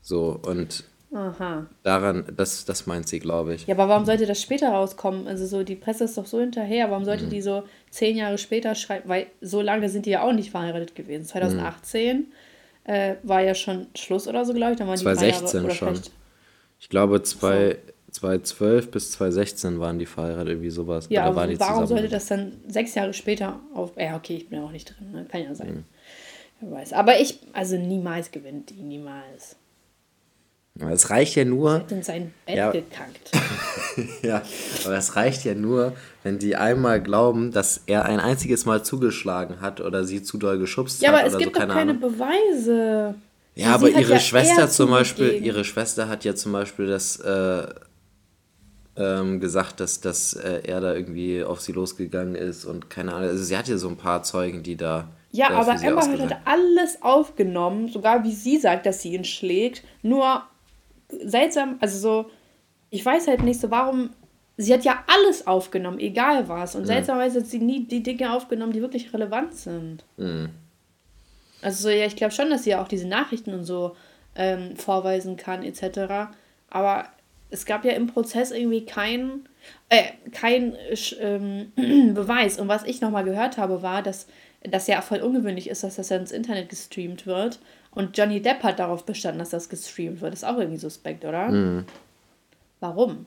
[0.02, 1.66] So, und Aha.
[1.82, 3.66] Daran, das, das meint sie, glaube ich.
[3.66, 5.26] Ja, aber warum sollte das später rauskommen?
[5.26, 6.90] Also so, die Presse ist doch so hinterher.
[6.90, 7.30] Warum sollte mhm.
[7.30, 9.08] die so zehn Jahre später schreiben?
[9.08, 11.24] Weil so lange sind die ja auch nicht verheiratet gewesen.
[11.24, 12.26] 2018 mhm.
[12.84, 14.78] äh, war ja schon Schluss oder so, glaube ich.
[14.78, 16.00] Dann waren 2016 die schon.
[16.78, 17.78] Ich glaube, zwei,
[18.10, 18.20] so.
[18.20, 21.06] 2012 bis 2016 waren die verheiratet, irgendwie sowas.
[21.08, 21.86] Ja, aber warum zusammen.
[21.86, 23.92] sollte das dann sechs Jahre später auf...
[23.96, 25.12] Ja, okay, ich bin ja auch nicht drin.
[25.12, 25.26] Ne?
[25.30, 25.68] Kann ja sein.
[25.68, 25.84] Mhm.
[26.60, 26.92] Wer weiß.
[26.92, 29.56] Aber ich, also niemals gewinnt die, niemals.
[30.80, 31.72] Es reicht ja nur.
[31.72, 33.32] Hat in sein Bett ja, gekackt.
[34.22, 34.42] ja,
[34.84, 39.60] aber es reicht ja nur, wenn die einmal glauben, dass er ein einziges Mal zugeschlagen
[39.60, 41.14] hat oder sie zu doll geschubst ja, hat.
[41.14, 42.00] Ja, aber es gibt so, keine doch keine Ahnung.
[42.00, 43.14] Beweise.
[43.56, 45.44] Ja, aber ihre ja Schwester zum Beispiel, gegen.
[45.44, 47.66] ihre Schwester hat ja zum Beispiel das äh,
[48.96, 53.30] ähm, gesagt, dass, dass äh, er da irgendwie auf sie losgegangen ist und keine Ahnung.
[53.30, 55.08] Also sie hat ja so ein paar Zeugen, die da.
[55.32, 59.82] Ja, äh, aber Emma hat alles aufgenommen, sogar wie sie sagt, dass sie ihn schlägt.
[60.02, 60.44] Nur
[61.10, 62.30] seltsam, also so,
[62.90, 64.10] ich weiß halt nicht so, warum.
[64.60, 66.74] Sie hat ja alles aufgenommen, egal was.
[66.74, 66.86] Und mhm.
[66.86, 70.04] seltsamerweise hat sie nie die Dinge aufgenommen, die wirklich relevant sind.
[70.16, 70.50] Mhm.
[71.62, 73.94] Also so, ja, ich glaube schon, dass sie ja auch diese Nachrichten und so
[74.34, 76.32] ähm, vorweisen kann, etc.
[76.70, 77.08] Aber
[77.50, 79.48] es gab ja im Prozess irgendwie kein,
[79.88, 80.76] äh, kein
[81.20, 81.72] ähm,
[82.14, 82.58] Beweis.
[82.58, 84.26] Und was ich nochmal gehört habe, war, dass
[84.62, 87.60] das ja voll ungewöhnlich ist, dass das ja ins Internet gestreamt wird.
[87.98, 90.32] Und Johnny Depp hat darauf bestanden, dass das gestreamt wird.
[90.32, 91.48] Das ist auch irgendwie suspekt, oder?
[91.48, 91.84] Mhm.
[92.78, 93.26] Warum?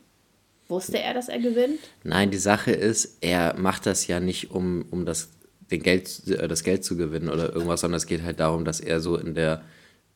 [0.69, 1.79] Wusste er, dass er gewinnt?
[2.05, 5.27] Nein, die Sache ist, er macht das ja nicht, um, um das,
[5.69, 8.79] den Geld, äh, das Geld zu gewinnen oder irgendwas, sondern es geht halt darum, dass
[8.79, 9.61] er so in der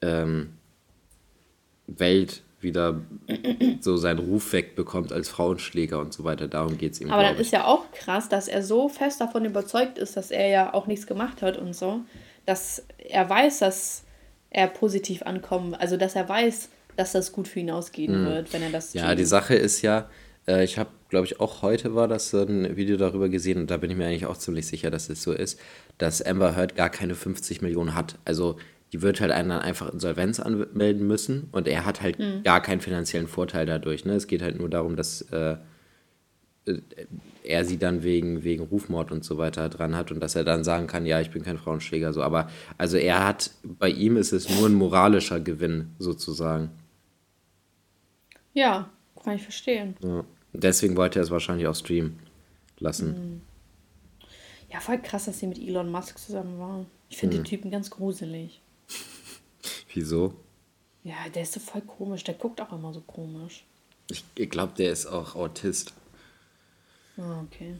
[0.01, 0.53] ähm,
[1.87, 3.01] Welt wieder
[3.81, 6.47] so seinen Ruf wegbekommt als Frauenschläger und so weiter.
[6.47, 7.11] Darum geht es ihm.
[7.11, 10.47] Aber dann ist ja auch krass, dass er so fest davon überzeugt ist, dass er
[10.47, 12.05] ja auch nichts gemacht hat und so,
[12.45, 14.04] dass er weiß, dass
[14.55, 18.25] er positiv ankommen, also dass er weiß, dass das gut für ihn ausgehen mhm.
[18.25, 19.19] wird, wenn er das Ja, tut.
[19.19, 20.09] die Sache ist ja,
[20.47, 23.77] äh, ich habe, glaube ich, auch heute war das ein Video darüber gesehen und da
[23.77, 25.59] bin ich mir eigentlich auch ziemlich sicher, dass es so ist,
[25.97, 28.15] dass Amber Heard gar keine 50 Millionen hat.
[28.23, 28.55] Also
[28.93, 32.43] die wird halt einen dann einfach Insolvenz anmelden müssen und er hat halt mhm.
[32.43, 34.05] gar keinen finanziellen Vorteil dadurch.
[34.05, 34.13] Ne?
[34.13, 35.57] Es geht halt nur darum, dass äh,
[36.65, 36.79] äh,
[37.45, 40.63] er sie dann wegen, wegen Rufmord und so weiter dran hat und dass er dann
[40.63, 42.13] sagen kann, ja, ich bin kein Frauenschläger.
[42.13, 42.21] So.
[42.21, 46.71] Aber also er hat, bei ihm ist es nur ein moralischer Gewinn sozusagen.
[48.53, 48.89] Ja,
[49.23, 49.95] kann ich verstehen.
[50.01, 50.23] Ja.
[50.53, 52.19] Deswegen wollte er es wahrscheinlich auch streamen
[52.79, 53.08] lassen.
[53.08, 53.41] Mhm.
[54.71, 56.86] Ja, voll krass, dass sie mit Elon Musk zusammen war.
[57.10, 57.41] Ich finde mhm.
[57.41, 58.62] den Typen ganz gruselig.
[59.93, 60.34] Wieso?
[61.03, 62.23] Ja, der ist so voll komisch.
[62.23, 63.63] Der guckt auch immer so komisch.
[64.10, 65.93] Ich, ich glaube, der ist auch Autist.
[67.17, 67.75] Ah, okay.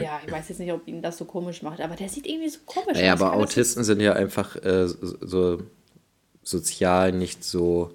[0.00, 2.48] Ja, ich weiß jetzt nicht, ob ihn das so komisch macht, aber der sieht irgendwie
[2.48, 3.02] so komisch aus.
[3.02, 5.62] Ja, aber Autisten sind ja einfach äh, so
[6.42, 7.92] sozial nicht so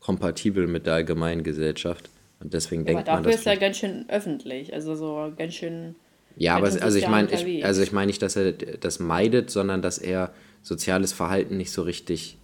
[0.00, 2.10] kompatibel mit der allgemeinen Gesellschaft.
[2.40, 3.24] Und deswegen ja, denkt aber dafür man.
[3.24, 5.94] Dafür ist er ganz schön öffentlich, also so ganz schön.
[6.36, 9.80] Ja, aber also ich meine, ich, also ich meine nicht, dass er das meidet, sondern
[9.80, 12.36] dass er soziales Verhalten nicht so richtig.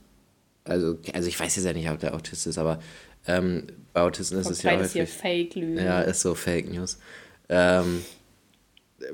[0.65, 2.79] Also, also ich weiß jetzt ja nicht, ob der Autist ist, aber
[3.27, 4.93] ähm, bei Autisten ist es ja häufig.
[4.93, 5.77] Hier Fake Lügen.
[5.79, 6.99] Ja, ist so Fake News.
[7.49, 8.05] Ähm,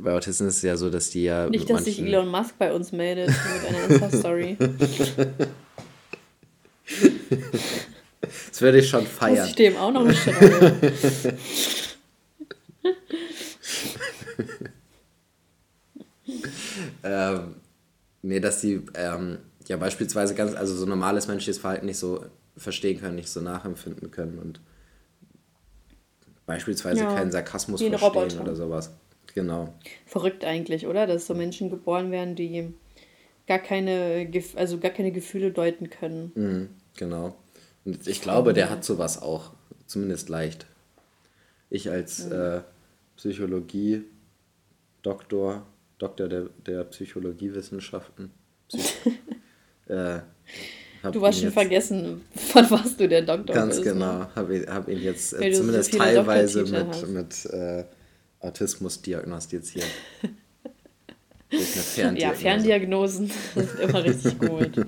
[0.01, 1.49] bei Autisten ist es ja so, dass die ja.
[1.49, 4.57] Nicht, dass sich Elon Musk bei uns meldet mit einer Insta-Story.
[8.49, 9.39] das würde ich schon feiern.
[9.39, 10.93] Muss ich dem auch noch schreiben.
[17.03, 17.55] ähm,
[18.23, 22.25] nee, dass die ähm, ja beispielsweise ganz, also so normales menschliches Verhalten nicht so
[22.59, 24.61] verstehen können, nicht so nachempfinden können und
[26.47, 28.41] beispielsweise ja, keinen Sarkasmus verstehen Roboter.
[28.41, 28.91] oder sowas.
[29.35, 29.75] Genau.
[30.07, 31.07] Verrückt eigentlich, oder?
[31.07, 32.73] Dass so Menschen geboren werden, die
[33.47, 36.33] gar keine, also gar keine Gefühle deuten können.
[36.35, 37.37] Mhm, genau.
[37.85, 39.53] Und ich glaube, der hat sowas auch,
[39.87, 40.67] zumindest leicht.
[41.71, 42.33] Ich als mhm.
[42.33, 42.61] äh,
[43.17, 45.67] Psychologie-Doktor,
[45.99, 48.31] Doktor der, der Psychologiewissenschaften,
[48.69, 48.95] Psych
[49.89, 50.21] äh,
[51.13, 53.85] du hast schon vergessen, von was du der Doktor ganz bist.
[53.85, 54.19] Ganz genau.
[54.19, 54.29] Ne?
[54.35, 57.85] Habe hab ihn jetzt äh, zumindest so teilweise mit, mit äh,
[58.41, 59.87] Autismus diagnostiziert.
[62.17, 64.87] ja, Ferndiagnosen sind immer richtig gut.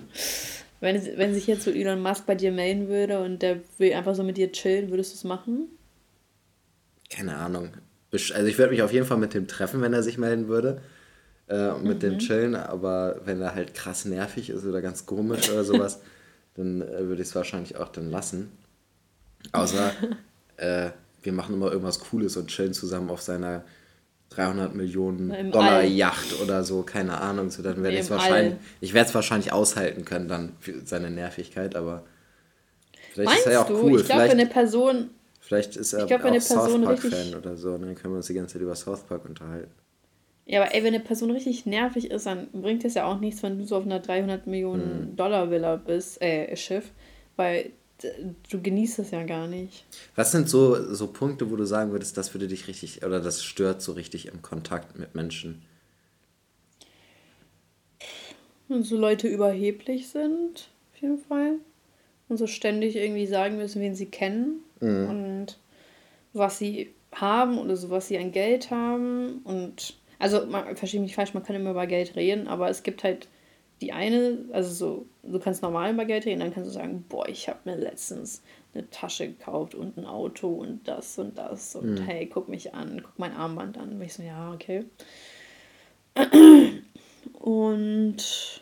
[0.80, 4.14] Wenn, wenn sich jetzt so Elon Musk bei dir melden würde und der will einfach
[4.14, 5.68] so mit dir chillen, würdest du es machen?
[7.10, 7.70] Keine Ahnung.
[8.12, 10.80] Also ich würde mich auf jeden Fall mit dem treffen, wenn er sich melden würde
[11.50, 12.00] äh, mit mhm.
[12.00, 16.00] dem Chillen, aber wenn er halt krass nervig ist oder ganz komisch oder sowas,
[16.54, 18.52] dann äh, würde ich es wahrscheinlich auch dann lassen.
[19.52, 19.92] Außer
[20.58, 20.90] äh,
[21.22, 23.64] wir machen immer irgendwas Cooles und chillen zusammen auf seiner
[24.30, 25.86] 300 Millionen Dollar All.
[25.86, 27.50] Yacht oder so, keine Ahnung.
[27.50, 28.60] So, dann werde ich es wahrscheinlich, All.
[28.80, 32.04] ich werde es wahrscheinlich aushalten können dann für seine Nervigkeit, aber
[33.12, 33.82] vielleicht Meinst ist er ja auch du?
[33.82, 34.00] cool.
[34.00, 35.10] Ich glaube, wenn eine Person
[35.40, 38.34] Vielleicht ist er glaub, auch South Park-Fan oder so, und dann können wir uns die
[38.34, 39.72] ganze Zeit über South Park unterhalten.
[40.50, 43.40] Ja, aber ey, wenn eine Person richtig nervig ist, dann bringt es ja auch nichts,
[43.44, 45.16] wenn du so auf einer 300 Millionen mhm.
[45.16, 46.90] Dollar Villa bist, äh, Schiff,
[47.36, 47.70] weil
[48.50, 49.84] du genießt es ja gar nicht.
[50.16, 53.44] Was sind so, so Punkte, wo du sagen würdest, das würde dich richtig, oder das
[53.44, 55.62] stört so richtig im Kontakt mit Menschen?
[58.66, 61.58] Wenn so Leute überheblich sind, auf jeden Fall.
[62.28, 65.08] Und so ständig irgendwie sagen müssen, wen sie kennen mhm.
[65.08, 65.58] und
[66.32, 71.16] was sie haben oder so, was sie an Geld haben und also, man, verstehe mich
[71.16, 73.26] falsch, man kann immer über Geld reden, aber es gibt halt
[73.80, 77.26] die eine, also so, du kannst normal über Geld reden, dann kannst du sagen, boah,
[77.28, 78.42] ich habe mir letztens
[78.74, 82.02] eine Tasche gekauft und ein Auto und das und das und mhm.
[82.02, 83.92] hey, guck mich an, guck mein Armband an.
[83.92, 84.84] Und ich so, ja, okay.
[87.34, 88.59] Und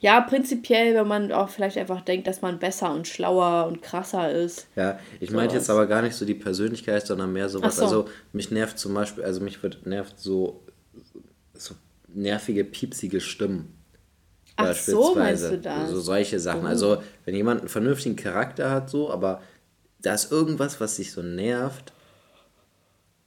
[0.00, 4.32] ja, prinzipiell, wenn man auch vielleicht einfach denkt, dass man besser und schlauer und krasser
[4.32, 4.66] ist.
[4.74, 7.76] Ja, ich meinte jetzt aber gar nicht so die Persönlichkeit, sondern mehr sowas.
[7.76, 7.84] So.
[7.84, 10.62] Also mich nervt zum Beispiel, also mich wird nervt so,
[11.52, 11.74] so
[12.08, 13.74] nervige, piepsige Stimmen.
[14.56, 14.96] Ach beispielsweise.
[14.96, 15.90] so, meinst du das?
[15.90, 16.64] So solche Sachen.
[16.64, 16.68] Oh.
[16.68, 19.42] Also wenn jemand einen vernünftigen Charakter hat, so, aber
[20.00, 21.92] da ist irgendwas, was dich so nervt,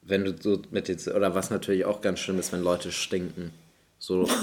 [0.02, 3.52] wenn du so mit jetzt, oder was natürlich auch ganz schlimm ist, wenn Leute stinken.
[4.00, 4.28] So.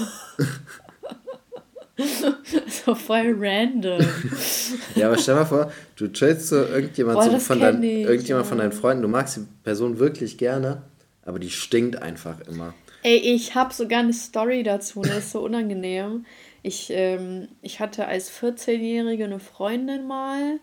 [2.67, 4.01] so voll random.
[4.95, 8.45] ja, aber stell mal vor, du chillst so irgendjemand, Boah, so von, dein, ich, irgendjemand
[8.45, 8.49] ja.
[8.49, 10.83] von deinen Freunden, du magst die Person wirklich gerne,
[11.25, 12.73] aber die stinkt einfach immer.
[13.03, 16.25] Ey, ich habe sogar eine Story dazu, das ist so unangenehm.
[16.63, 20.59] Ich, ähm, ich hatte als 14-Jährige eine Freundin mal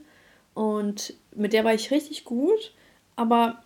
[0.55, 2.73] und mit der war ich richtig gut,
[3.17, 3.63] aber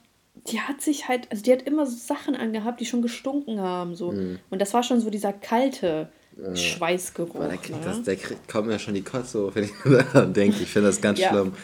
[0.48, 3.94] die hat sich halt, also die hat immer so Sachen angehabt, die schon gestunken haben.
[3.94, 4.12] So.
[4.12, 4.38] Mhm.
[4.50, 7.38] Und das war schon so dieser kalte äh, Schweißgeruch.
[7.38, 7.58] Der, ne?
[7.84, 8.16] das, der
[8.50, 10.62] kommt mir schon die Kotze hoch, wenn ich daran denke.
[10.62, 11.30] Ich finde das ganz ja.
[11.30, 11.54] schlimm.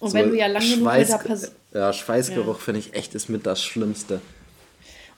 [0.00, 1.38] Und so wenn du ja lange Schweiß, genug
[1.74, 2.62] Ja, Schweißgeruch ja.
[2.62, 4.20] finde ich echt ist mit das Schlimmste.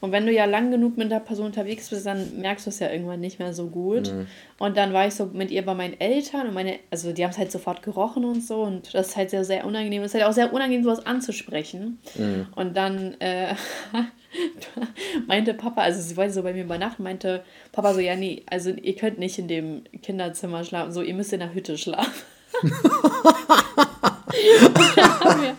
[0.01, 2.79] Und wenn du ja lang genug mit der Person unterwegs bist, dann merkst du es
[2.79, 4.11] ja irgendwann nicht mehr so gut.
[4.11, 4.27] Mhm.
[4.59, 7.33] Und dann war ich so mit ihr bei meinen Eltern und meine, also die haben
[7.33, 8.63] es halt sofort gerochen und so.
[8.63, 10.03] Und das ist halt sehr, sehr unangenehm.
[10.03, 11.99] Es ist halt auch sehr unangenehm, sowas anzusprechen.
[12.17, 12.47] Mhm.
[12.57, 13.55] Und dann äh,
[15.27, 18.71] meinte Papa, also sie wollte so bei mir übernachten, meinte Papa so, ja, nee, also
[18.71, 22.23] ihr könnt nicht in dem Kinderzimmer schlafen, so, ihr müsst in der Hütte schlafen.
[24.97, 25.57] haben wir,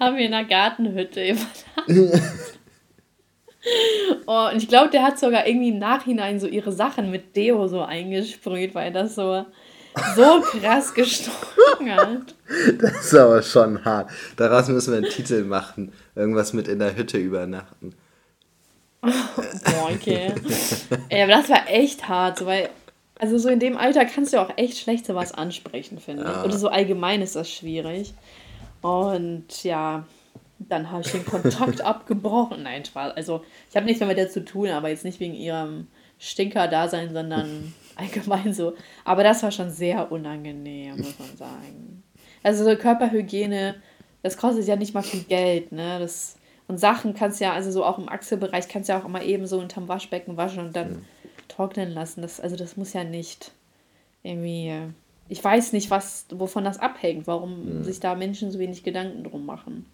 [0.00, 2.22] haben wir in der Gartenhütte übernachtet.
[4.26, 7.66] Oh, und ich glaube, der hat sogar irgendwie im Nachhinein so ihre Sachen mit Deo
[7.66, 9.44] so eingesprüht, weil das so,
[10.14, 12.34] so krass gestunken hat.
[12.78, 14.10] Das ist aber schon hart.
[14.36, 15.92] Daraus müssen wir einen Titel machen.
[16.14, 17.94] Irgendwas mit in der Hütte übernachten.
[19.00, 20.32] Boah, okay.
[21.08, 22.68] Ey, aber das war echt hart, so, weil,
[23.18, 26.28] also so in dem Alter kannst du auch echt schlecht sowas ansprechen, finde ich.
[26.28, 26.44] Ja.
[26.44, 28.14] Oder so allgemein ist das schwierig.
[28.82, 30.04] Und ja,
[30.58, 32.62] dann habe ich den Kontakt abgebrochen.
[32.62, 33.16] Nein, Spaß.
[33.16, 35.86] Also, ich habe nichts mehr mit der zu tun, aber jetzt nicht wegen ihrem
[36.18, 38.74] Stinker-Dasein, sondern allgemein so.
[39.04, 42.02] Aber das war schon sehr unangenehm, muss man sagen.
[42.42, 43.76] Also, so Körperhygiene,
[44.22, 45.98] das kostet ja nicht mal viel Geld, ne?
[45.98, 46.36] Das,
[46.68, 49.58] und Sachen kannst ja, also so auch im Achselbereich, kannst ja auch immer eben so
[49.58, 51.04] unterm Waschbecken waschen und dann mhm.
[51.48, 52.22] trocknen lassen.
[52.22, 53.52] Das, also, das muss ja nicht
[54.22, 54.72] irgendwie.
[55.28, 57.82] Ich weiß nicht, was, wovon das abhängt, warum mhm.
[57.82, 59.86] sich da Menschen so wenig Gedanken drum machen.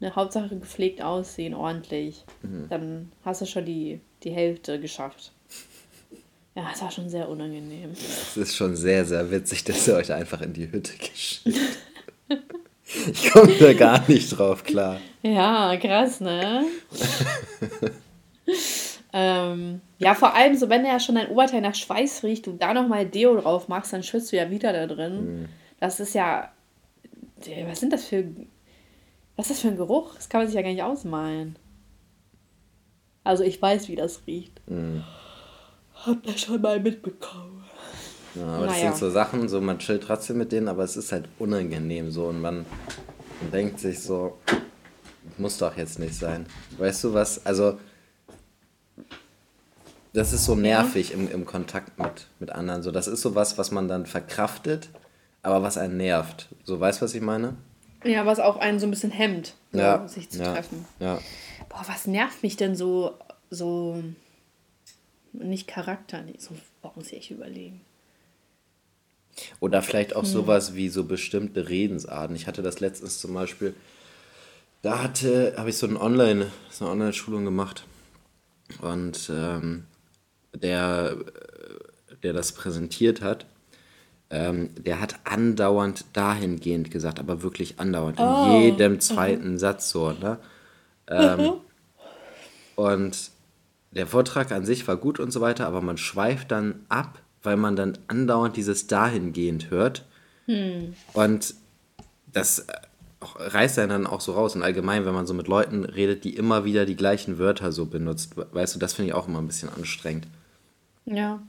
[0.00, 2.24] Eine Hauptsache gepflegt aussehen, ordentlich.
[2.42, 2.66] Mhm.
[2.70, 5.32] Dann hast du schon die, die Hälfte geschafft.
[6.60, 7.92] Ja, es war schon sehr unangenehm.
[7.92, 11.58] Es ist schon sehr, sehr witzig, dass ihr euch einfach in die Hütte geschickt
[13.12, 15.00] Ich komme da gar nicht drauf klar.
[15.22, 16.66] Ja, krass, ne?
[19.14, 22.74] ähm, ja, vor allem, so wenn ja schon dein Oberteil nach Schweiß riecht, du da
[22.74, 25.40] nochmal Deo drauf machst, dann schwitzt du ja wieder da drin.
[25.40, 25.48] Mhm.
[25.78, 26.52] Das ist ja.
[27.68, 28.24] Was sind das für
[29.36, 30.14] was ist das für ein Geruch?
[30.16, 31.56] Das kann man sich ja gar nicht ausmalen.
[33.24, 34.60] Also ich weiß, wie das riecht.
[34.68, 35.02] Mhm.
[36.06, 37.64] Hab das schon mal mitbekommen.
[38.34, 38.68] Ja, aber naja.
[38.68, 42.10] das sind so Sachen, so man chillt trotzdem mit denen, aber es ist halt unangenehm
[42.10, 42.64] so und man,
[43.40, 44.38] man denkt sich so,
[45.36, 46.46] muss doch jetzt nicht sein.
[46.78, 47.44] Weißt du was?
[47.44, 47.78] Also
[50.12, 51.16] das ist so nervig ja.
[51.16, 52.82] im, im Kontakt mit, mit anderen.
[52.82, 54.88] So, das ist so was, was man dann verkraftet,
[55.42, 56.48] aber was einen nervt.
[56.64, 57.56] So, weißt du, was ich meine?
[58.04, 60.06] Ja, was auch einen so ein bisschen hemmt, ja.
[60.08, 60.52] sich zu ja.
[60.52, 60.86] treffen.
[60.98, 61.18] Ja.
[61.68, 63.14] Boah, was nervt mich denn so,
[63.50, 64.02] so
[65.32, 67.80] nicht Charakter, nee, so, boah, muss ich echt überlegen.
[69.60, 70.28] Oder vielleicht auch hm.
[70.28, 72.34] sowas wie so bestimmte Redensarten.
[72.36, 73.74] Ich hatte das letztens zum Beispiel,
[74.82, 77.84] da hatte, habe ich so, ein Online, so eine Online-Schulung gemacht.
[78.80, 79.84] Und ähm,
[80.54, 81.16] der,
[82.22, 83.46] der das präsentiert hat,
[84.30, 88.46] ähm, der hat andauernd dahingehend gesagt, aber wirklich andauernd, oh.
[88.46, 89.58] in jedem zweiten mhm.
[89.58, 90.38] Satz so, ne?
[91.08, 91.52] Ähm, mhm.
[92.76, 93.30] Und
[93.92, 97.56] der Vortrag an sich war gut und so weiter, aber man schweift dann ab, weil
[97.56, 100.06] man dann andauernd dieses dahingehend hört.
[100.46, 100.94] Hm.
[101.12, 101.54] Und
[102.32, 102.72] das äh,
[103.20, 104.54] reißt einen dann auch so raus.
[104.54, 107.86] Und allgemein, wenn man so mit Leuten redet, die immer wieder die gleichen Wörter so
[107.86, 110.26] benutzt, weißt du, das finde ich auch immer ein bisschen anstrengend.
[111.04, 111.42] Ja.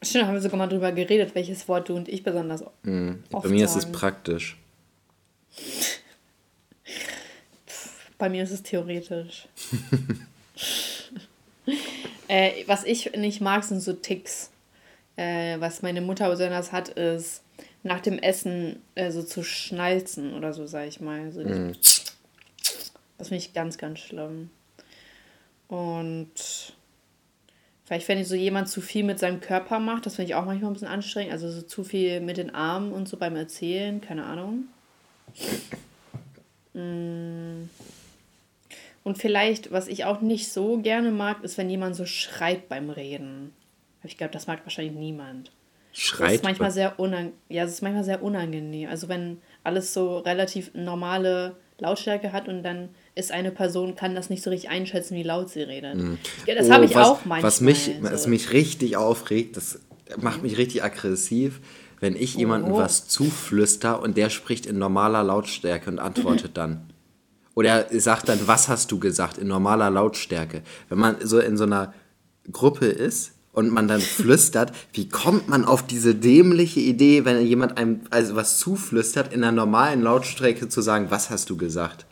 [0.00, 2.88] Stimmt, haben wir sogar mal drüber geredet, welches Wort du und ich besonders oft Bei
[2.90, 3.60] mir sagen.
[3.62, 4.56] ist es praktisch.
[8.18, 9.48] Bei mir ist es theoretisch.
[12.28, 14.50] äh, was ich nicht mag, sind so Ticks.
[15.16, 17.42] Äh, was meine Mutter besonders hat, ist
[17.82, 21.32] nach dem Essen äh, so zu schnalzen oder so, sag ich mal.
[21.32, 21.72] So mhm.
[23.18, 24.50] Das finde ich ganz, ganz schlimm.
[25.68, 26.74] Und
[27.92, 30.70] Vielleicht, wenn so jemand zu viel mit seinem Körper macht, das finde ich auch manchmal
[30.70, 31.30] ein bisschen anstrengend.
[31.30, 34.64] Also so zu viel mit den Armen und so beim Erzählen, keine Ahnung.
[36.72, 37.68] Mm.
[39.04, 42.90] Und vielleicht, was ich auch nicht so gerne mag, ist, wenn jemand so schreit beim
[42.90, 43.52] Reden.
[44.04, 45.50] Ich glaube, das mag wahrscheinlich niemand.
[45.92, 46.28] Schreit?
[46.28, 47.34] Das ist manchmal sehr unangenehm.
[47.48, 48.88] Ja, es ist manchmal sehr unangenehm.
[48.88, 54.30] Also wenn alles so relativ normale Lautstärke hat und dann ist eine Person, kann das
[54.30, 55.96] nicht so richtig einschätzen, wie laut sie redet.
[55.96, 56.18] Mhm.
[56.46, 57.42] Ja, das oh, habe ich was, auch manchmal.
[57.42, 57.92] Was mich, so.
[58.02, 59.80] was mich richtig aufregt, das
[60.20, 61.60] macht mich richtig aggressiv,
[62.00, 62.78] wenn ich jemandem oh.
[62.78, 66.92] was zuflüster und der spricht in normaler Lautstärke und antwortet dann.
[67.54, 70.62] Oder sagt dann, was hast du gesagt, in normaler Lautstärke.
[70.88, 71.92] Wenn man so in so einer
[72.50, 77.76] Gruppe ist und man dann flüstert, wie kommt man auf diese dämliche Idee, wenn jemand
[77.76, 82.06] einem also was zuflüstert, in einer normalen Lautstärke zu sagen, was hast du gesagt?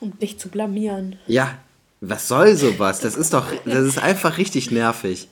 [0.00, 1.16] Um dich zu blamieren.
[1.26, 1.58] Ja,
[2.00, 3.00] was soll sowas?
[3.00, 5.28] Das ist doch, das ist einfach richtig nervig.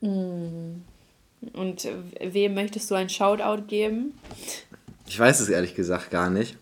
[0.00, 0.82] Mm.
[1.54, 1.88] Und
[2.20, 4.14] wem möchtest du ein Shoutout geben?
[5.06, 6.56] Ich weiß es ehrlich gesagt gar nicht.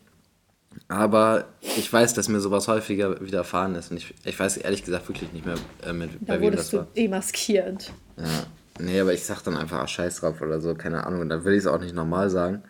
[0.88, 1.46] Aber
[1.76, 3.90] ich weiß, dass mir sowas häufiger widerfahren ist.
[3.90, 6.72] Und ich, ich weiß ehrlich gesagt wirklich nicht mehr, äh, mit, da bei wem das
[6.72, 6.86] war.
[6.96, 7.92] demaskiert.
[8.16, 8.46] Ja.
[8.78, 11.20] Nee, aber ich sag dann einfach, ach, scheiß drauf oder so, keine Ahnung.
[11.20, 12.62] Und dann will ich es auch nicht normal sagen,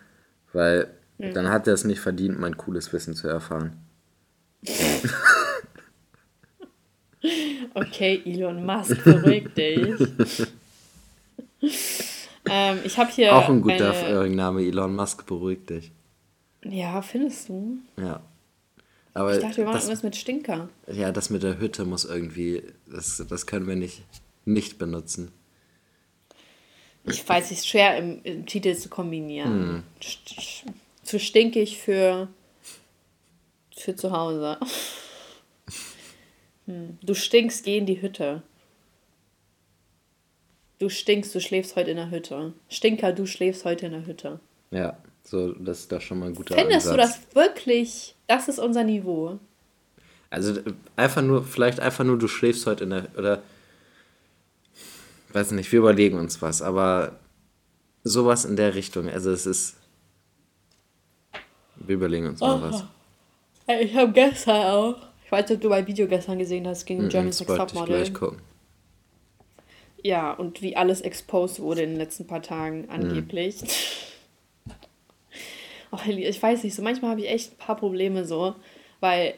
[0.53, 0.87] weil
[1.17, 1.33] mhm.
[1.33, 3.77] dann hat er es nicht verdient, mein cooles Wissen zu erfahren.
[7.73, 9.99] okay, Elon Musk, beruhig dich.
[12.49, 13.35] ähm, ich habe hier.
[13.35, 14.29] Auch ein guter eine...
[14.29, 15.91] Name, Elon Musk, beruhig dich.
[16.63, 17.79] Ja, findest du?
[17.97, 18.21] Ja.
[19.13, 20.69] Aber ich dachte, wir machen das, irgendwas mit Stinker.
[20.87, 24.03] Ja, das mit der Hütte muss irgendwie, das, das können wir nicht,
[24.45, 25.31] nicht benutzen.
[27.03, 29.51] Ich weiß, es ist schwer im, im, Titel zu kombinieren.
[29.51, 29.83] Hm.
[31.03, 32.27] Zu stinkig für,
[33.75, 34.57] für zu Hause.
[36.67, 36.99] Hm.
[37.01, 38.43] Du stinkst, geh in die Hütte.
[40.77, 42.53] Du stinkst, du schläfst heute in der Hütte.
[42.69, 44.39] Stinker, du schläfst heute in der Hütte.
[44.69, 44.95] Ja.
[45.23, 46.91] So, das ist doch schon mal ein guter Findest Ansatz.
[46.91, 48.15] du das wirklich?
[48.27, 49.39] Das ist unser Niveau.
[50.29, 50.59] Also
[50.95, 53.41] einfach nur, vielleicht einfach nur, du schläfst heute in der, oder,
[55.33, 57.19] weiß nicht, wir überlegen uns was, aber
[58.03, 59.75] sowas in der Richtung, also es ist,
[61.75, 62.61] wir überlegen uns mal oh.
[62.61, 62.83] was.
[63.81, 64.95] Ich habe gestern auch,
[65.25, 67.47] ich weiß nicht, ob du mein Video gestern gesehen hast, gegen mm -mm, German Sex
[67.53, 68.01] Topmodel.
[68.01, 68.41] Ich gleich gucken.
[70.03, 73.61] Ja, und wie alles exposed wurde in den letzten paar Tagen angeblich.
[73.61, 73.65] Mm.
[75.91, 78.55] Oh, ich weiß nicht, so manchmal habe ich echt ein paar Probleme so,
[79.01, 79.33] weil,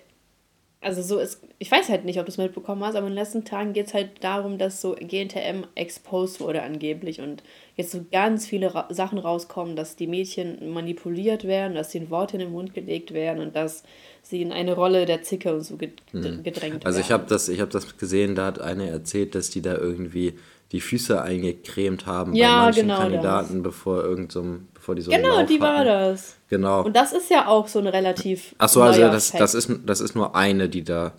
[0.81, 3.19] also so ist, ich weiß halt nicht, ob du es mitbekommen hast, aber in den
[3.19, 7.41] letzten Tagen geht es halt darum, dass so GNTM exposed wurde angeblich und
[7.75, 12.35] jetzt so ganz viele Ra Sachen rauskommen, dass die Mädchen manipuliert werden, dass ihnen Worte
[12.35, 13.83] in den Mund gelegt werden und dass
[14.21, 16.43] sie in eine Rolle der Zicke und so hm.
[16.43, 16.85] gedrängt mhm.
[16.85, 20.35] Also ich habe das, hab das gesehen, da hat eine erzählt, dass die da irgendwie
[20.73, 23.63] die Füße eingecremt haben ja, bei manchen genau Kandidaten, das.
[23.63, 24.43] bevor irgend so,
[24.73, 26.35] bevor die so Genau, die war das.
[26.49, 26.83] Genau.
[26.83, 28.55] Und das ist ja auch so eine relativ.
[28.57, 31.13] Ach so, also das, das, ist, das ist nur eine, die da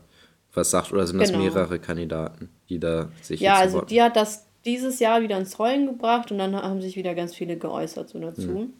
[0.53, 1.45] was sagt, oder sind das genau.
[1.45, 3.41] mehrere Kandidaten, die da sich.
[3.41, 6.97] Ja, also die hat das dieses Jahr wieder ins Rollen gebracht und dann haben sich
[6.97, 8.49] wieder ganz viele geäußert so dazu.
[8.49, 8.73] Hm.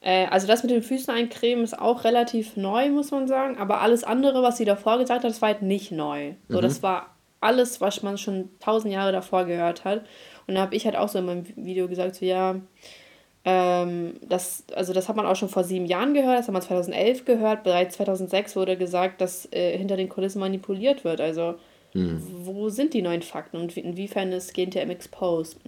[0.00, 3.58] Äh, also das mit den Füßen eincremen ist auch relativ neu, muss man sagen.
[3.58, 6.34] Aber alles andere, was sie davor gesagt hat, das war halt nicht neu.
[6.48, 6.62] So, mhm.
[6.62, 10.04] das war alles, was man schon tausend Jahre davor gehört hat.
[10.46, 12.56] Und da habe ich halt auch so in meinem Video gesagt, so ja,
[13.44, 16.62] ähm, das, also das hat man auch schon vor sieben Jahren gehört, das hat man
[16.62, 21.20] 2011 gehört, bereits 2006 wurde gesagt, dass äh, hinter den Kulissen manipuliert wird.
[21.20, 21.54] Also
[21.92, 22.22] hm.
[22.44, 25.58] wo sind die neuen Fakten und inwiefern ist GNTM exposed?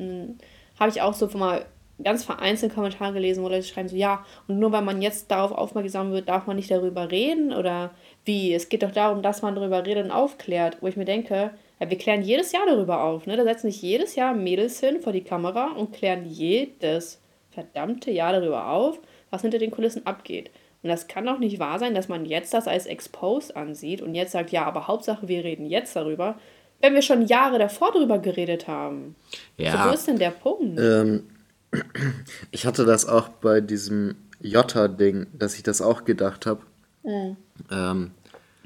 [0.78, 1.64] Habe ich auch so mal
[2.02, 5.52] ganz vereinzelt Kommentare gelesen, wo Leute schreiben so, ja, und nur weil man jetzt darauf
[5.52, 7.90] aufmerksam wird, darf man nicht darüber reden oder
[8.24, 8.52] wie?
[8.52, 11.52] Es geht doch darum, dass man darüber redet und aufklärt, wo ich mir denke,
[11.82, 13.36] ja, wir klären jedes Jahr darüber auf, ne?
[13.36, 17.20] Da setzen sich jedes Jahr Mädels hin vor die Kamera und klären jedes
[17.50, 20.52] verdammte Jahr darüber auf, was hinter den Kulissen abgeht.
[20.84, 24.14] Und das kann doch nicht wahr sein, dass man jetzt das als exposed ansieht und
[24.14, 26.38] jetzt sagt, ja, aber Hauptsache, wir reden jetzt darüber,
[26.80, 29.16] wenn wir schon Jahre davor darüber geredet haben.
[29.56, 29.72] Ja.
[29.72, 30.78] So, wo ist denn der Punkt?
[30.78, 31.24] Ähm,
[32.52, 36.60] ich hatte das auch bei diesem Jota-Ding, dass ich das auch gedacht habe.
[37.02, 37.36] Mhm.
[37.72, 38.10] Ähm,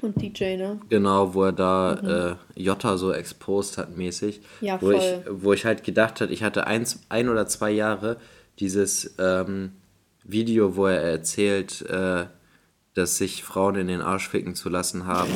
[0.01, 0.79] und DJ, ne?
[0.89, 2.37] Genau, wo er da mhm.
[2.55, 4.41] äh, Jota so exposed hat mäßig.
[4.61, 4.93] Ja, voll.
[4.93, 8.17] Wo ich, wo ich halt gedacht habe, ich hatte eins, ein oder zwei Jahre
[8.59, 9.73] dieses ähm,
[10.23, 12.25] Video, wo er erzählt, äh,
[12.93, 15.31] dass sich Frauen in den Arsch ficken zu lassen haben.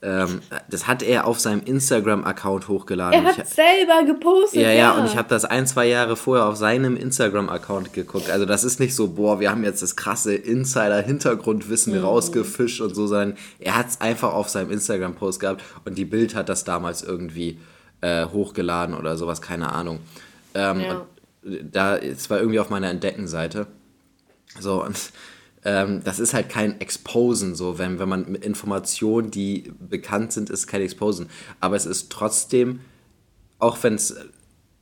[0.00, 0.40] Ähm,
[0.70, 3.24] das hat er auf seinem Instagram-Account hochgeladen.
[3.24, 4.62] Er hat ich, selber gepostet.
[4.62, 8.30] Ja, ja, ja, und ich habe das ein, zwei Jahre vorher auf seinem Instagram-Account geguckt.
[8.30, 12.04] Also das ist nicht so, boah, wir haben jetzt das krasse Insider-Hintergrundwissen mhm.
[12.04, 16.36] rausgefischt und so, sondern er hat es einfach auf seinem Instagram-Post gehabt und die Bild
[16.36, 17.58] hat das damals irgendwie
[18.00, 19.98] äh, hochgeladen oder sowas, keine Ahnung.
[20.54, 21.06] Ähm, ja.
[21.42, 23.66] Da, es war irgendwie auf meiner Entdeckenseite.
[24.60, 24.96] So, und
[25.64, 30.66] ähm, das ist halt kein Exposen, so, wenn, wenn man Informationen, die bekannt sind, ist
[30.66, 31.28] kein Exposen.
[31.60, 32.80] Aber es ist trotzdem,
[33.58, 34.16] auch wenn es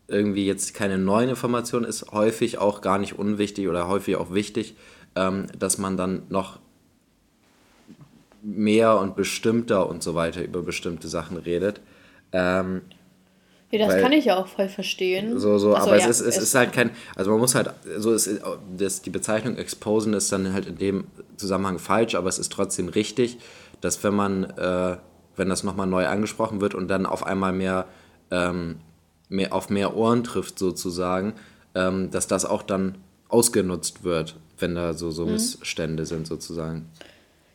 [0.09, 4.77] irgendwie jetzt keine neuen Informationen ist, häufig auch gar nicht unwichtig oder häufig auch wichtig,
[5.15, 6.59] ähm, dass man dann noch
[8.43, 11.81] mehr und bestimmter und so weiter über bestimmte Sachen redet.
[12.33, 12.83] Ähm,
[13.71, 15.33] ja, das Weil, kann ich ja auch voll verstehen.
[15.33, 17.71] So, so, so aber ja, es, ist, es ist halt kein, also man muss halt,
[17.99, 18.41] so ist,
[18.77, 21.05] das, die Bezeichnung Exposen ist dann halt in dem
[21.37, 23.39] Zusammenhang falsch, aber es ist trotzdem richtig,
[23.81, 24.97] dass wenn man, äh,
[25.35, 27.87] wenn das nochmal neu angesprochen wird und dann auf einmal mehr,
[28.31, 28.77] ähm,
[29.29, 31.35] mehr auf mehr Ohren trifft sozusagen,
[31.75, 32.99] ähm, dass das auch dann
[33.29, 35.33] ausgenutzt wird, wenn da so, so mhm.
[35.33, 36.89] Missstände sind sozusagen.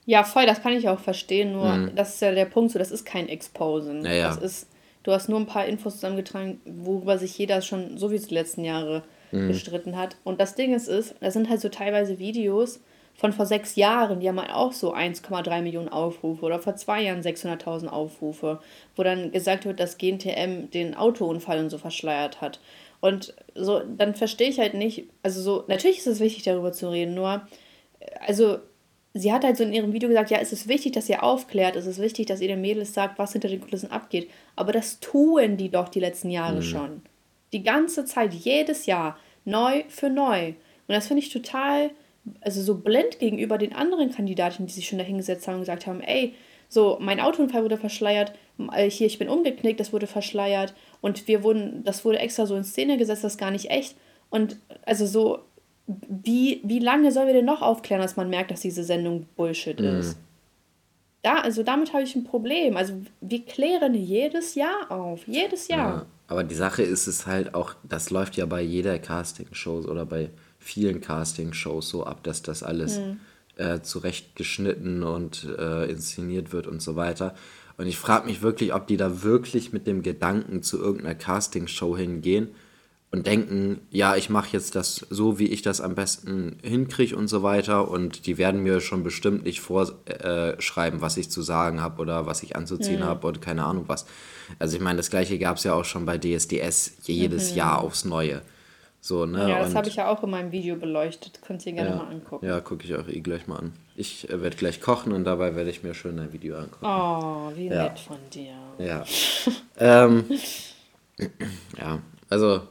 [0.05, 1.95] Ja, voll, das kann ich auch verstehen, nur mhm.
[1.95, 4.03] das ist ja der Punkt, so das ist kein Exposen.
[4.03, 4.27] Ja, ja.
[4.27, 4.67] Das ist
[5.03, 8.63] Du hast nur ein paar Infos zusammengetragen, worüber sich jeder schon so wie die letzten
[8.63, 9.47] Jahre mhm.
[9.47, 10.15] gestritten hat.
[10.23, 12.79] Und das Ding ist, ist, das sind halt so teilweise Videos,
[13.21, 17.03] von vor sechs Jahren, die haben halt auch so 1,3 Millionen Aufrufe oder vor zwei
[17.03, 18.59] Jahren 600.000 Aufrufe,
[18.95, 22.59] wo dann gesagt wird, dass GNTM den Autounfall und so verschleiert hat.
[22.99, 26.89] Und so, dann verstehe ich halt nicht, also so, natürlich ist es wichtig, darüber zu
[26.89, 27.47] reden, nur,
[28.25, 28.57] also,
[29.13, 31.75] sie hat halt so in ihrem Video gesagt, ja, es ist wichtig, dass ihr aufklärt,
[31.75, 34.29] es ist wichtig, dass ihr den Mädels sagt, was hinter den Kulissen abgeht.
[34.55, 36.63] Aber das tun die doch die letzten Jahre mhm.
[36.63, 37.01] schon.
[37.53, 40.49] Die ganze Zeit, jedes Jahr, neu für neu.
[40.87, 41.91] Und das finde ich total
[42.41, 46.01] also so blind gegenüber den anderen Kandidaten, die sich schon dahingesetzt haben und gesagt haben,
[46.01, 46.35] ey,
[46.69, 48.33] so, mein Autounfall wurde verschleiert,
[48.71, 52.55] äh, hier, ich bin umgeknickt, das wurde verschleiert und wir wurden, das wurde extra so
[52.55, 53.95] in Szene gesetzt, das ist gar nicht echt.
[54.29, 55.39] Und also so,
[55.87, 59.79] wie, wie lange sollen wir denn noch aufklären, dass man merkt, dass diese Sendung Bullshit
[59.79, 59.99] mhm.
[59.99, 60.17] ist?
[61.23, 62.77] Da, also damit habe ich ein Problem.
[62.77, 65.89] Also wir klären jedes Jahr auf, jedes Jahr.
[65.89, 70.05] Ja, aber die Sache ist es halt auch, das läuft ja bei jeder Casting-Show oder
[70.05, 73.19] bei vielen Casting-Shows so ab, dass das alles mhm.
[73.57, 77.35] äh, zurechtgeschnitten und äh, inszeniert wird und so weiter.
[77.77, 81.97] Und ich frage mich wirklich, ob die da wirklich mit dem Gedanken zu irgendeiner Casting-Show
[81.97, 82.49] hingehen
[83.11, 87.27] und denken, ja, ich mache jetzt das so, wie ich das am besten hinkriege und
[87.27, 87.89] so weiter.
[87.89, 92.25] Und die werden mir schon bestimmt nicht vorschreiben, äh, was ich zu sagen habe oder
[92.25, 93.05] was ich anzuziehen mhm.
[93.05, 94.05] habe und keine Ahnung was.
[94.59, 97.57] Also ich meine, das gleiche gab es ja auch schon bei DSDS jedes mhm.
[97.57, 98.41] Jahr aufs Neue.
[99.01, 99.49] So, ne?
[99.49, 101.41] Ja, das habe ich ja auch in meinem Video beleuchtet.
[101.41, 102.45] Könnt ihr gerne ja, mal angucken.
[102.45, 103.73] Ja, gucke ich auch eh gleich mal an.
[103.95, 106.85] Ich äh, werde gleich kochen und dabei werde ich mir schön ein Video angucken.
[106.85, 107.83] Oh, wie ja.
[107.83, 108.53] nett von dir.
[108.77, 109.03] Ja.
[109.79, 110.23] ähm,
[111.77, 111.99] ja,
[112.29, 112.61] also.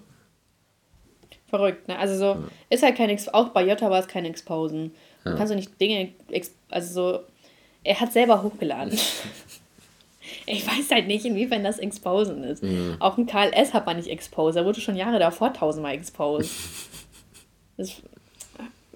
[1.50, 1.98] Verrückt, ne?
[1.98, 2.48] Also so, ja.
[2.70, 4.92] ist halt kein Ex auch bei Jota war es kein Exposen.
[5.24, 6.12] Du kannst du nicht Dinge,
[6.70, 7.20] also so,
[7.84, 8.98] er hat selber hochgeladen.
[10.46, 12.62] Ich weiß halt nicht, inwiefern das Exposen ist.
[12.62, 12.96] Mhm.
[12.98, 13.72] Auch ein Karl S.
[13.72, 14.56] hat man nicht exposed.
[14.56, 16.50] Er wurde schon Jahre davor tausendmal exposed.
[17.76, 18.02] das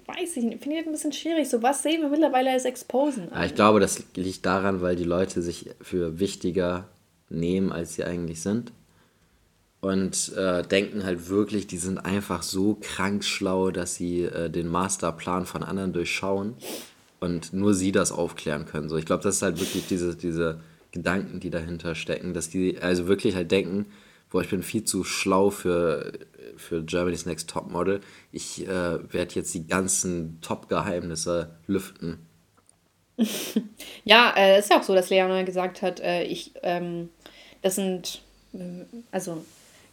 [0.05, 0.61] weiß ich nicht.
[0.61, 1.49] Finde ich ein bisschen schwierig.
[1.49, 3.29] So was sehen wir mittlerweile als Exposen.
[3.33, 6.87] Ja, ich glaube, das liegt daran, weil die Leute sich für wichtiger
[7.29, 8.71] nehmen, als sie eigentlich sind.
[9.85, 14.67] Und äh, denken halt wirklich, die sind einfach so krank schlau, dass sie äh, den
[14.67, 16.55] Masterplan von anderen durchschauen
[17.19, 18.89] und nur sie das aufklären können.
[18.89, 20.59] So, ich glaube, das ist halt wirklich diese, diese
[20.89, 23.85] Gedanken, die dahinter stecken, dass die also wirklich halt denken,
[24.31, 26.13] boah, ich bin viel zu schlau für,
[26.57, 28.01] für Germany's Next Top Model.
[28.31, 32.25] Ich äh, werde jetzt die ganzen Top-Geheimnisse lüften.
[34.03, 37.09] ja, äh, ist ja auch so, dass Leona gesagt hat, äh, ich, ähm,
[37.61, 38.23] das sind,
[38.55, 39.45] äh, also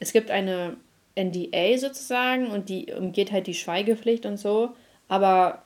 [0.02, 0.76] es gibt eine
[1.16, 4.70] NDA sozusagen und die umgeht halt die Schweigepflicht und so,
[5.08, 5.62] aber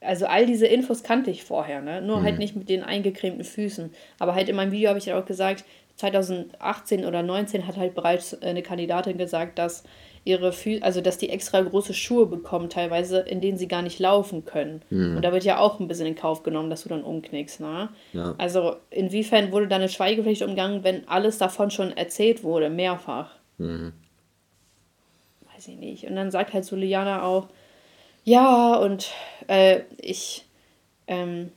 [0.00, 2.02] also all diese Infos kannte ich vorher, ne?
[2.02, 2.26] Nur halt mhm.
[2.26, 3.92] halt nicht mit den eingecremten Füßen.
[4.18, 5.64] Aber halt in meinem Video habe ich ja auch gesagt,
[5.96, 9.84] 2018 oder 2019 hat halt bereits eine Kandidatin gesagt, dass
[10.24, 13.98] ihre Füße, also dass die extra große Schuhe bekommen, teilweise, in denen sie gar nicht
[13.98, 14.82] laufen können.
[14.90, 15.16] Mhm.
[15.16, 17.88] Und da wird ja auch ein bisschen in Kauf genommen, dass du dann umknickst, ne?
[18.12, 18.34] Ja.
[18.38, 23.41] Also inwiefern wurde da eine Schweigepflicht umgangen, wenn alles davon schon erzählt wurde, mehrfach?
[23.62, 23.92] Mhm.
[25.54, 26.06] Weiß ich nicht.
[26.06, 27.48] Und dann sagt halt so Liana auch,
[28.24, 29.10] ja, und
[29.48, 30.44] äh, ich,
[31.06, 31.50] ähm,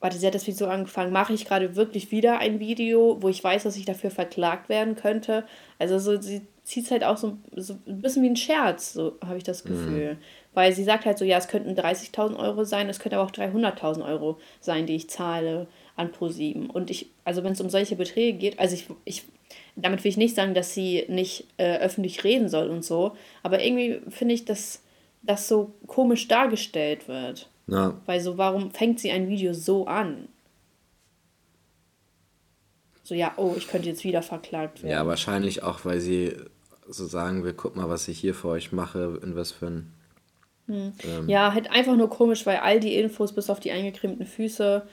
[0.00, 3.28] warte, sie hat das Video so angefangen, mache ich gerade wirklich wieder ein Video, wo
[3.28, 5.44] ich weiß, dass ich dafür verklagt werden könnte.
[5.78, 9.16] Also so, sie zieht es halt auch so, so ein bisschen wie ein Scherz, so
[9.24, 9.68] habe ich das mhm.
[9.68, 10.14] Gefühl.
[10.14, 10.18] Mhm.
[10.54, 13.32] Weil sie sagt halt so, ja, es könnten 30.000 Euro sein, es könnte aber auch
[13.32, 16.70] 300.000 Euro sein, die ich zahle an ProSieben.
[16.70, 19.24] Und ich, also wenn es um solche Beträge geht, also ich, ich,
[19.80, 23.62] damit will ich nicht sagen, dass sie nicht äh, öffentlich reden soll und so, aber
[23.62, 24.82] irgendwie finde ich, dass
[25.22, 27.48] das so komisch dargestellt wird.
[27.66, 27.94] Ja.
[28.06, 30.28] Weil so, warum fängt sie ein Video so an?
[33.04, 34.92] So, ja, oh, ich könnte jetzt wieder verklagt werden.
[34.92, 36.36] Ja, wahrscheinlich auch, weil sie
[36.86, 39.92] so sagen will, guck mal, was ich hier für euch mache, in was für ein.
[40.66, 40.92] Hm.
[41.04, 44.86] Ähm, ja, halt einfach nur komisch, weil all die Infos bis auf die eingecremten Füße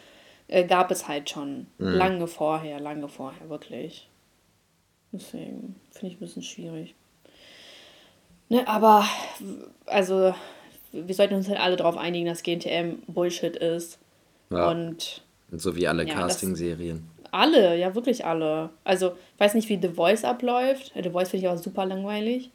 [0.48, 1.68] äh, gab es halt schon.
[1.78, 1.88] Mhm.
[1.88, 4.10] Lange vorher, lange vorher, wirklich.
[5.12, 6.96] Deswegen finde ich ein bisschen schwierig.
[8.50, 9.06] Ne, aber,
[9.86, 10.36] also,
[10.92, 14.00] wir sollten uns halt alle darauf einigen, dass GNTM Bullshit ist.
[14.52, 14.70] Ja.
[14.70, 17.08] Und, Und so wie alle ja, Casting-Serien.
[17.32, 18.70] Alle, ja, wirklich alle.
[18.84, 20.94] Also, ich weiß nicht, wie The Voice abläuft.
[20.96, 22.52] The Voice finde ich auch super langweilig.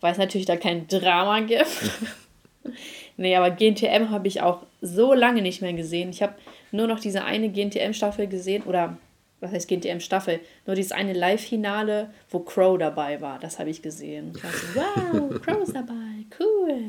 [0.00, 1.66] Weil es natürlich da kein Drama gibt.
[3.16, 6.10] nee, aber GNTM habe ich auch so lange nicht mehr gesehen.
[6.10, 6.34] Ich habe
[6.72, 8.62] nur noch diese eine GNTM-Staffel gesehen.
[8.64, 8.96] Oder
[9.44, 14.32] was heißt GNTM-Staffel, nur dieses eine Live-Finale, wo Crow dabei war, das habe ich gesehen.
[14.34, 16.80] Ich so, wow, Crow ist dabei, cool.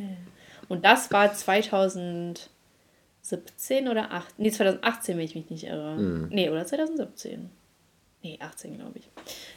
[0.67, 2.47] Und das war 2017
[3.87, 5.95] oder 8, nee, 2018, wenn ich mich nicht irre.
[5.97, 6.29] Mhm.
[6.31, 7.49] Nee, oder 2017.
[8.23, 9.07] Nee, 18, glaube ich.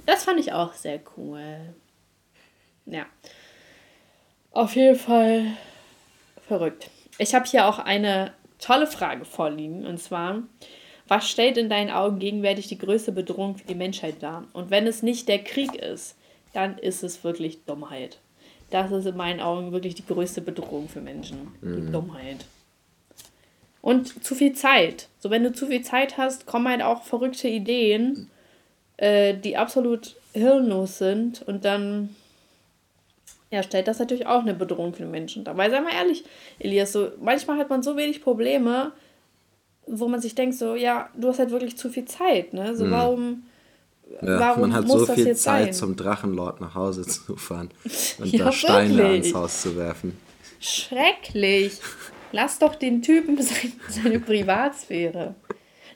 [0.05, 1.75] Das fand ich auch sehr cool.
[2.85, 3.07] Ja.
[4.51, 5.47] Auf jeden Fall
[6.47, 6.91] verrückt.
[7.19, 9.87] Ich habe hier auch eine tolle Frage vorliegen.
[9.87, 10.43] Und zwar,
[11.09, 14.45] was stellt in deinen Augen gegenwärtig die größte Bedrohung für die Menschheit dar?
[14.53, 16.17] Und wenn es nicht der Krieg ist,
[16.53, 18.19] dann ist es wirklich Dummheit.
[18.71, 21.49] Das ist in meinen Augen wirklich die größte Bedrohung für Menschen.
[21.61, 21.87] Mhm.
[21.87, 22.45] Die Dummheit.
[23.81, 25.09] Und zu viel Zeit.
[25.19, 28.31] So, wenn du zu viel Zeit hast, kommen halt auch verrückte Ideen,
[28.99, 31.43] äh, die absolut hirnlos sind.
[31.43, 32.15] Und dann
[33.51, 35.57] ja, stellt das natürlich auch eine Bedrohung für den Menschen dar.
[35.57, 36.25] Weil, sei mal ehrlich,
[36.59, 38.93] Elias, so, manchmal hat man so wenig Probleme,
[39.91, 42.77] wo man sich denkt, so, ja, du hast halt wirklich zu viel Zeit, ne?
[42.77, 42.91] So, mhm.
[42.91, 43.43] warum.
[44.23, 45.73] Ja, warum man hat so viel Zeit, sein?
[45.75, 47.71] zum Drachenlord nach Hause zu fahren
[48.19, 49.23] und ja, da Steine wirklich.
[49.23, 50.17] ans Haus zu werfen.
[50.61, 51.79] Schrecklich.
[52.33, 55.35] Lass doch den Typen seine, seine Privatsphäre.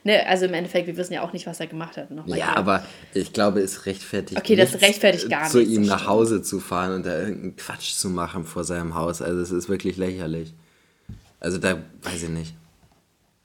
[0.05, 2.11] Ne, also im Endeffekt, wir wissen ja auch nicht, was er gemacht hat.
[2.11, 2.57] Nochmal ja, hier.
[2.57, 4.37] aber ich glaube, es rechtfertigt.
[4.37, 5.73] Okay, das rechtfertigt gar zu nichts.
[5.73, 9.21] Zu ihm nach Hause zu fahren und da irgendeinen Quatsch zu machen vor seinem Haus.
[9.21, 10.53] Also es ist wirklich lächerlich.
[11.39, 12.53] Also da weiß ich nicht.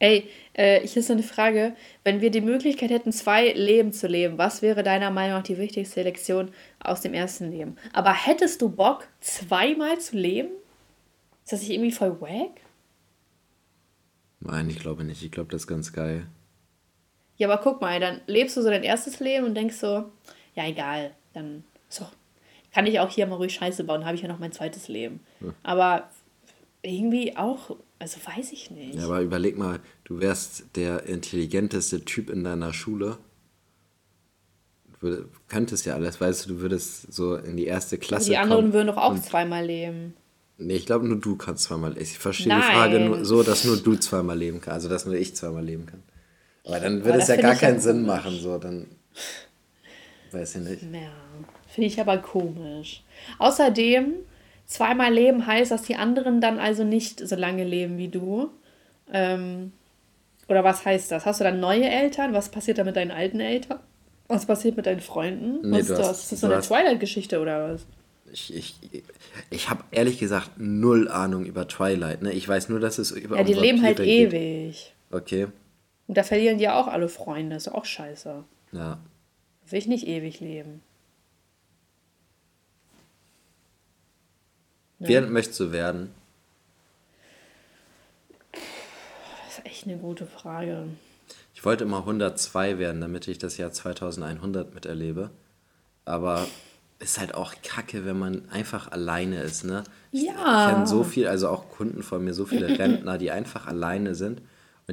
[0.00, 1.74] Ey, äh, hier ist so eine Frage.
[2.04, 5.58] Wenn wir die Möglichkeit hätten, zwei Leben zu leben, was wäre deiner Meinung nach die
[5.58, 7.76] wichtigste Lektion aus dem ersten Leben?
[7.92, 10.50] Aber hättest du Bock, zweimal zu leben?
[11.44, 12.60] Ist das nicht irgendwie voll wack?
[14.40, 15.22] Nein, ich glaube nicht.
[15.22, 16.26] Ich glaube, das ist ganz geil.
[17.36, 20.04] Ja, aber guck mal, dann lebst du so dein erstes Leben und denkst so,
[20.54, 22.06] ja, egal, dann so,
[22.72, 25.20] kann ich auch hier mal ruhig Scheiße bauen, habe ich ja noch mein zweites Leben.
[25.40, 25.54] Ja.
[25.62, 26.10] Aber
[26.82, 28.94] irgendwie auch, also weiß ich nicht.
[28.94, 33.18] Ja, aber überleg mal, du wärst der intelligenteste Typ in deiner Schule.
[35.00, 38.26] Du könntest ja alles, weißt du, du würdest so in die erste Klasse.
[38.26, 40.14] Aber die anderen würden doch auch zweimal leben.
[40.58, 41.96] Nee, ich glaube, nur du kannst zweimal.
[41.98, 42.60] Ich verstehe Nein.
[42.60, 44.74] die Frage nur so, dass nur du zweimal leben kannst.
[44.74, 46.02] Also, dass nur ich zweimal leben kann.
[46.64, 48.06] Aber dann würde es ja gar keinen Sinn komisch.
[48.06, 48.86] machen, so, dann.
[50.32, 50.82] Weiß ich nicht.
[50.82, 51.12] Ja,
[51.68, 53.04] finde ich aber komisch.
[53.38, 54.14] Außerdem,
[54.68, 58.50] zweimal leben heißt, dass die anderen dann also nicht so lange leben wie du.
[59.12, 59.72] Ähm,
[60.46, 61.26] oder was heißt das?
[61.26, 62.32] Hast du dann neue Eltern?
[62.32, 63.80] Was passiert da mit deinen alten Eltern?
[64.28, 65.68] Was passiert mit deinen Freunden?
[65.68, 66.22] Nee, was ist das?
[66.22, 67.86] ist das so eine Twilight-Geschichte oder was?
[68.30, 69.02] Ich, ich,
[69.48, 72.22] ich habe ehrlich gesagt null Ahnung über Twilight.
[72.22, 72.32] Ne?
[72.32, 73.38] Ich weiß nur, dass es über.
[73.38, 74.32] Ja, die leben halt geht.
[74.32, 74.94] ewig.
[75.10, 75.48] Okay.
[76.06, 77.56] Und da verlieren die ja auch alle Freunde.
[77.56, 78.44] Das ist auch scheiße.
[78.72, 78.98] Ja.
[79.66, 80.82] Will ich nicht ewig leben.
[84.98, 86.10] Wer möchtest du werden?
[88.52, 90.84] Das ist echt eine gute Frage.
[91.54, 95.30] Ich wollte immer 102 werden, damit ich das Jahr 2100 miterlebe.
[96.04, 96.46] Aber
[96.98, 99.84] ist halt auch kacke, wenn man einfach alleine ist, ne?
[100.10, 100.68] Ja.
[100.68, 104.14] Ich kenne so viel, also auch Kunden von mir, so viele Rentner, die einfach alleine
[104.14, 104.40] sind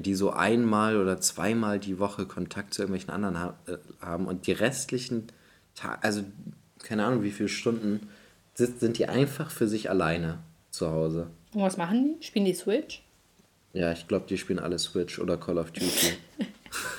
[0.01, 4.47] die so einmal oder zweimal die Woche Kontakt zu irgendwelchen anderen ha äh, haben und
[4.47, 5.27] die restlichen
[5.73, 6.23] Tage, also
[6.83, 8.09] keine Ahnung wie viele Stunden,
[8.55, 10.39] sind die einfach für sich alleine
[10.71, 11.27] zu Hause.
[11.53, 12.25] Und was machen die?
[12.25, 13.01] Spielen die Switch?
[13.73, 16.13] Ja, ich glaube, die spielen alle Switch oder Call of Duty.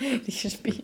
[0.26, 0.82] die, spielen,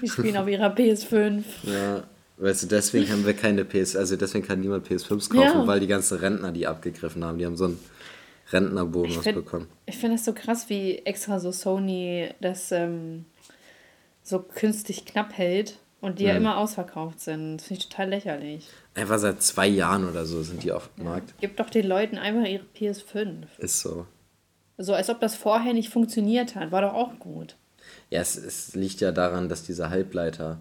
[0.00, 1.42] die spielen auf ihrer PS5.
[1.64, 2.04] Ja,
[2.36, 5.66] weißt du, deswegen haben wir keine PS, also deswegen kann niemand PS5s kaufen, ja.
[5.66, 7.38] weil die ganzen Rentner die abgegriffen haben.
[7.38, 7.78] Die haben so ein
[8.52, 9.68] Rentnerbonus find, bekommen.
[9.86, 13.24] Ich finde das so krass, wie extra so Sony das ähm,
[14.22, 16.28] so künstlich knapp hält und die mhm.
[16.28, 17.56] ja immer ausverkauft sind.
[17.56, 18.68] Das finde ich total lächerlich.
[18.94, 21.10] Einfach seit zwei Jahren oder so sind die auf dem ja.
[21.10, 21.34] Markt.
[21.40, 23.46] Gib doch den Leuten einfach ihre PS5.
[23.58, 24.06] Ist so.
[24.78, 26.70] So, als ob das vorher nicht funktioniert hat.
[26.70, 27.56] War doch auch gut.
[28.10, 30.58] Ja, es, es liegt ja daran, dass diese Halbleiter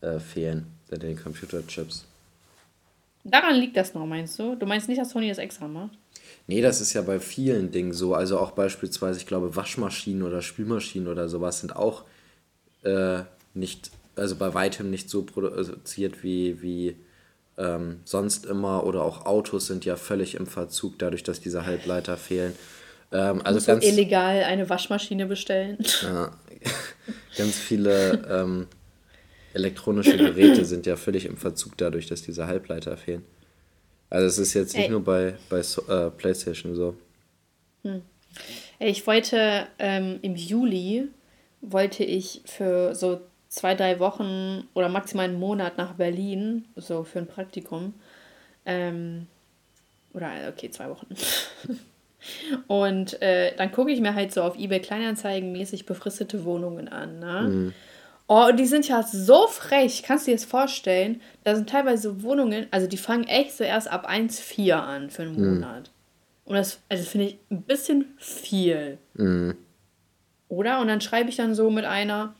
[0.00, 2.06] äh, fehlen, den Computerchips.
[3.24, 4.54] Daran liegt das noch, meinst du?
[4.54, 5.92] Du meinst nicht, dass Sony das extra macht?
[6.46, 8.14] Nee, das ist ja bei vielen Dingen so.
[8.14, 12.04] Also auch beispielsweise, ich glaube, Waschmaschinen oder Spülmaschinen oder sowas sind auch
[12.82, 13.20] äh,
[13.54, 16.96] nicht, also bei weitem nicht so produziert wie, wie
[17.60, 18.84] ähm, sonst immer.
[18.84, 22.54] Oder auch Autos sind ja völlig im Verzug, dadurch, dass diese Halbleiter fehlen.
[23.12, 25.78] Ähm, also ganz illegal eine Waschmaschine bestellen.
[26.02, 26.32] Ja,
[27.36, 28.66] ganz viele ähm,
[29.52, 33.24] elektronische Geräte sind ja völlig im Verzug dadurch, dass diese Halbleiter fehlen.
[34.08, 34.90] Also es ist jetzt nicht Ey.
[34.90, 36.96] nur bei, bei äh, PlayStation so.
[37.82, 38.02] Hm.
[38.78, 41.08] Ich wollte ähm, im Juli
[41.60, 43.20] wollte ich für so
[43.50, 47.94] zwei, drei Wochen oder maximal einen Monat nach Berlin, so für ein Praktikum.
[48.64, 49.26] Ähm,
[50.14, 51.08] oder okay, zwei Wochen.
[52.66, 57.18] Und äh, dann gucke ich mir halt so auf eBay Kleinanzeigen mäßig befristete Wohnungen an.
[57.18, 57.40] Ne?
[57.42, 57.72] Mhm.
[58.28, 60.04] Oh, und die sind ja so frech.
[60.04, 61.20] Kannst du dir das vorstellen?
[61.42, 65.34] Da sind teilweise Wohnungen, also die fangen echt so erst ab 1,4 an für einen
[65.34, 65.54] mhm.
[65.54, 65.90] Monat.
[66.44, 68.98] Und das also finde ich ein bisschen viel.
[69.14, 69.56] Mhm.
[70.48, 70.80] Oder?
[70.80, 72.34] Und dann schreibe ich dann so mit einer,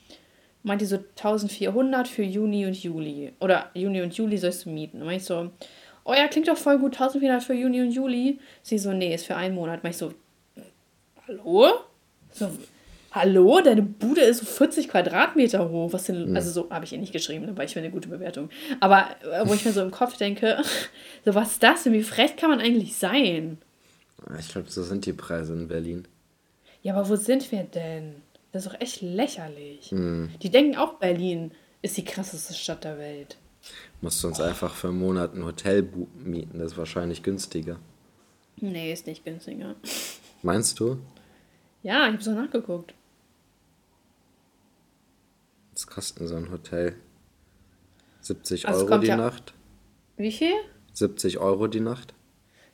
[0.63, 3.33] meint die so 1400 für Juni und Juli.
[3.41, 4.99] Oder Juni und Juli sollst du mieten.
[5.01, 5.51] Und meinte ich so,
[6.05, 8.39] oh ja, klingt doch voll gut, 1400 für Juni und Juli.
[8.63, 9.83] Sie so, nee, ist für einen Monat.
[9.83, 10.15] Meinte ich so,
[11.27, 11.69] hallo?
[12.33, 12.51] So,
[13.13, 15.93] hallo, deine Bude ist so 40 Quadratmeter hoch.
[15.93, 16.37] Was denn, mhm.
[16.37, 18.51] also so habe ich ihr nicht geschrieben, aber ich finde eine gute Bewertung.
[18.81, 20.59] Aber äh, wo ich mir so im Kopf denke,
[21.25, 21.93] so was ist das denn?
[21.93, 23.59] Wie frech kann man eigentlich sein?
[24.39, 26.07] Ich glaube, so sind die Preise in Berlin.
[26.83, 28.17] Ja, aber wo sind wir denn?
[28.53, 29.93] Das ist doch echt lächerlich.
[29.93, 30.31] Mhm.
[30.43, 33.39] Die denken auch, Berlin ist die krasseste Stadt der Welt.
[34.01, 34.45] Musst du uns oh.
[34.45, 37.79] einfach für einen Monat ein Hotel mieten, das ist wahrscheinlich günstiger.
[38.57, 39.77] Nee, ist nicht günstiger.
[40.43, 40.99] Meinst du?
[41.83, 42.95] Ja, ich habe so nachgeguckt.
[45.73, 46.97] Was kostet so ein Hotel?
[48.21, 49.55] 70 also Euro die ja Nacht?
[50.17, 50.53] Wie viel?
[50.93, 52.15] 70 Euro die Nacht?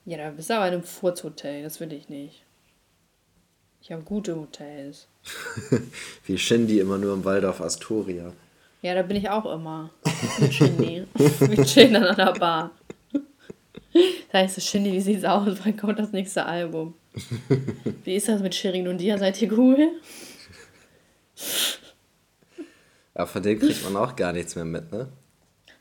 [0.05, 2.46] Ja, da bist du aber in einem Furzhotel, das will ich nicht.
[3.87, 5.07] Ich habe gute Hotels.
[6.27, 8.33] Wie Shindy immer nur im Waldorf Astoria.
[8.83, 9.91] Ja, da bin ich auch immer.
[10.41, 11.07] Mit Shindy.
[11.15, 12.73] Wir chillen dann an der Bar.
[14.33, 15.59] Da heißt es, Shindy, wie sieht's aus?
[15.63, 16.95] Wann kommt das nächste Album?
[18.05, 19.17] Wie ist das mit Shirin und dir?
[19.19, 19.89] Seid ihr cool?
[23.15, 25.09] Aber von dem kriegt man auch gar nichts mehr mit, ne?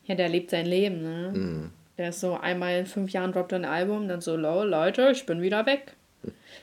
[0.06, 1.32] Ja, der lebt sein Leben, ne?
[1.34, 1.72] Mm.
[1.98, 5.42] Der ist so einmal in fünf Jahren droppt ein Album, dann so, Leute, ich bin
[5.42, 5.96] wieder weg.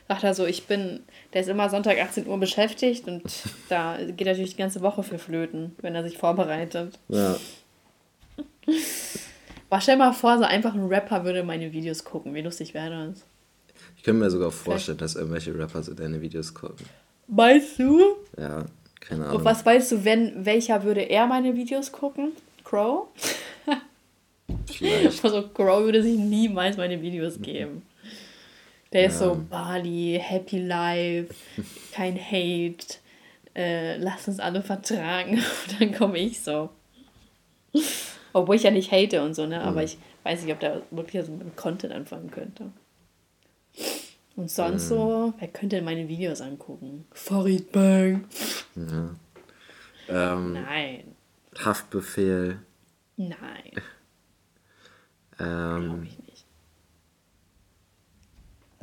[0.07, 1.01] Sagt er so, ich bin,
[1.33, 3.23] der ist immer Sonntag 18 Uhr beschäftigt und
[3.69, 6.99] da geht natürlich die ganze Woche für Flöten, wenn er sich vorbereitet.
[7.07, 7.35] Ja.
[9.69, 12.33] Boah, stell mal vor, so einfach ein Rapper würde meine Videos gucken.
[12.33, 13.23] Wie lustig wäre das?
[13.97, 16.85] Ich könnte mir sogar vorstellen, dass irgendwelche Rapper so deine Videos gucken.
[17.27, 18.17] Weißt du?
[18.37, 18.65] Ja,
[18.99, 19.37] keine Ahnung.
[19.37, 22.33] Und was weißt du, wenn, welcher würde er meine Videos gucken?
[22.63, 23.07] Crow?
[24.71, 25.23] Vielleicht.
[25.23, 27.83] Also Crow würde sich niemals meine Videos geben.
[28.93, 31.33] Der ist so Bali, Happy Life,
[31.91, 32.97] kein Hate,
[33.55, 35.33] äh, lass uns alle vertragen.
[35.67, 36.69] Und dann komme ich so.
[38.33, 39.61] Obwohl ich ja nicht hate und so, ne?
[39.61, 39.85] Aber mhm.
[39.85, 42.71] ich weiß nicht, ob der wirklich so mit Content anfangen könnte.
[44.35, 44.89] Und sonst mhm.
[44.89, 47.05] so, wer könnte denn meine Videos angucken?
[47.11, 48.25] Farid Bang.
[48.75, 49.15] Ja.
[50.09, 51.15] Ähm, Nein.
[51.63, 52.59] Haftbefehl.
[53.17, 53.71] Nein.
[55.39, 56.22] ähm, Glaube ich nicht.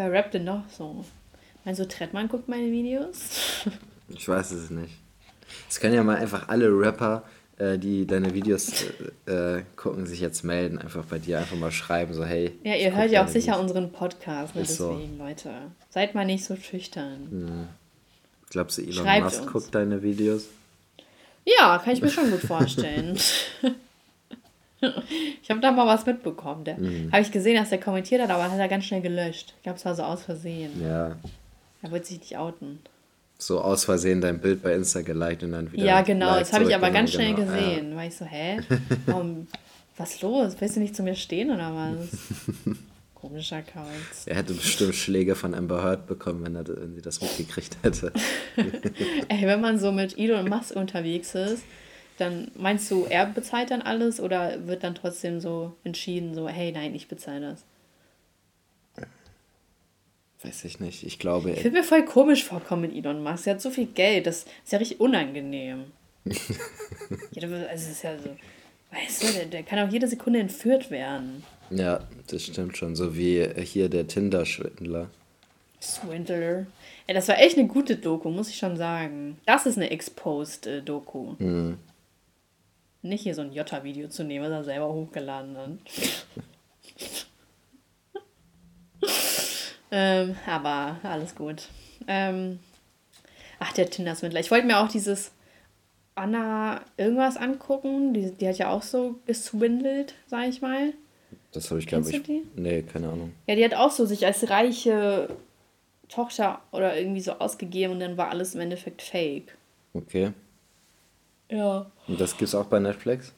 [0.01, 1.05] Wer rappt denn noch so?
[1.63, 3.67] Meinst du, Trettmann guckt meine Videos?
[4.09, 4.95] ich weiß es nicht.
[5.69, 7.23] Es können ja mal einfach alle Rapper
[7.59, 8.87] äh, die deine Videos
[9.27, 12.59] äh, äh, gucken, sich jetzt melden, einfach bei dir einfach mal schreiben, so hey.
[12.65, 13.61] Ja, ihr hört ja auch sicher Videos.
[13.61, 14.63] unseren Podcast, ne?
[14.63, 15.23] deswegen, so.
[15.23, 15.51] Leute.
[15.91, 17.27] Seid mal nicht so schüchtern.
[17.31, 17.69] Hm.
[18.49, 19.53] Glaubst du, Elon Schreibt Musk uns.
[19.53, 20.47] guckt deine Videos?
[21.45, 23.19] Ja, kann ich mir schon gut vorstellen.
[25.43, 26.65] ich habe da mal was mitbekommen.
[26.65, 27.13] mhm.
[27.13, 29.55] Habe ich gesehen, dass der kommentiert hat, aber hat er ganz schnell gelöscht.
[29.57, 30.83] Ich glaube, es war so aus Versehen.
[30.83, 31.17] Ja.
[31.83, 32.81] Er wollte sich nicht outen
[33.43, 35.85] so aus Versehen dein Bild bei Insta geliked und dann wieder.
[35.85, 37.53] Ja, genau, das habe ich aber ganz schnell genau.
[37.53, 37.91] gesehen.
[37.91, 37.97] Ja.
[37.97, 38.61] War ich so, hä?
[39.07, 39.47] Warum,
[39.97, 40.57] was los?
[40.59, 42.09] Willst du nicht zu mir stehen oder was?
[43.15, 44.25] Komischer Kauz.
[44.25, 48.13] Er hätte bestimmt Schläge von Amber Heard bekommen, wenn, er, wenn sie das mitgekriegt hätte.
[49.29, 51.63] Ey, wenn man so mit Elon Musk unterwegs ist,
[52.21, 56.73] dann meinst du, er bezahlt dann alles oder wird dann trotzdem so entschieden, so, hey,
[56.73, 57.65] nein, ich bezahle das?
[60.43, 61.05] Weiß ich nicht.
[61.05, 61.51] Ich glaube.
[61.51, 63.47] Ich würde mir voll komisch vorkommen mit Elon Musk.
[63.47, 64.27] Er hat so viel Geld.
[64.27, 65.85] Das ist ja richtig unangenehm.
[66.25, 68.31] ja, also ist ja so.
[68.91, 71.45] Weißt du, der, der kann auch jede Sekunde entführt werden.
[71.71, 72.97] Ja, das stimmt schon.
[72.97, 75.11] So wie hier der Tinder-Schwindler.
[75.81, 76.67] Swindler.
[77.07, 79.39] Ey, das war echt eine gute Doku, muss ich schon sagen.
[79.47, 81.35] Das ist eine Exposed-Doku.
[81.39, 81.79] Mhm.
[83.03, 85.71] Nicht hier so ein Jota-Video zu nehmen, was er selber hochgeladen hat.
[89.91, 91.69] Ähm, aber alles gut.
[92.07, 92.61] Ähm,
[93.59, 94.41] ach, der Tinder-Swindler.
[94.41, 95.33] Ich wollte mir auch dieses
[96.15, 98.15] Anna irgendwas angucken.
[98.15, 100.93] Die, die hat ja auch so geswindelt, sag ich mal.
[101.53, 102.23] Das habe ich, glaube ich.
[102.23, 102.43] Die?
[102.55, 103.33] Nee, keine Ahnung.
[103.47, 105.29] Ja, die hat auch so sich als reiche
[106.09, 109.57] Tochter oder irgendwie so ausgegeben und dann war alles im Endeffekt fake.
[109.93, 110.33] Okay.
[111.51, 111.87] Ja.
[112.07, 113.33] Und das gibt's auch bei Netflix?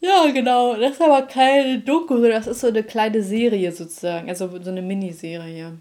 [0.00, 0.76] Ja, genau.
[0.76, 4.28] Das ist aber keine Doku, das ist so eine kleine Serie sozusagen.
[4.28, 5.72] Also so eine Miniserie.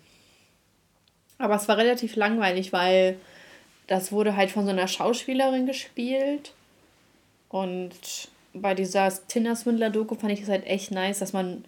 [1.38, 3.18] Aber es war relativ langweilig, weil
[3.88, 6.54] das wurde halt von so einer Schauspielerin gespielt.
[7.50, 7.92] Und
[8.54, 11.66] bei dieser Tinder-Swindler-Doku fand ich es halt echt nice, dass man.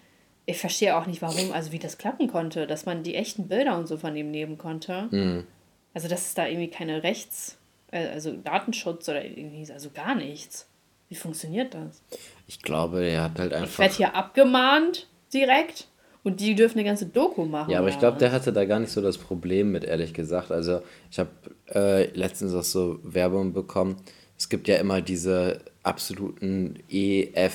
[0.47, 3.79] Ich verstehe auch nicht, warum, also wie das klappen konnte, dass man die echten Bilder
[3.79, 5.07] und so von ihm nehmen konnte.
[5.09, 5.47] Mhm.
[5.95, 7.57] Also, dass es da irgendwie keine Rechts-,
[7.91, 10.67] also Datenschutz oder irgendwie, also gar nichts.
[11.09, 12.01] Wie funktioniert das?
[12.47, 13.69] Ich glaube, er hat halt einfach.
[13.69, 15.87] Ich werde hier abgemahnt direkt
[16.23, 17.69] und die dürfen eine ganze Doku machen.
[17.69, 20.51] Ja, aber ich glaube, der hatte da gar nicht so das Problem mit, ehrlich gesagt.
[20.51, 20.81] Also,
[21.11, 21.29] ich habe
[21.73, 23.97] äh, letztens auch so Werbung bekommen.
[24.37, 27.51] Es gibt ja immer diese absoluten EF-Promis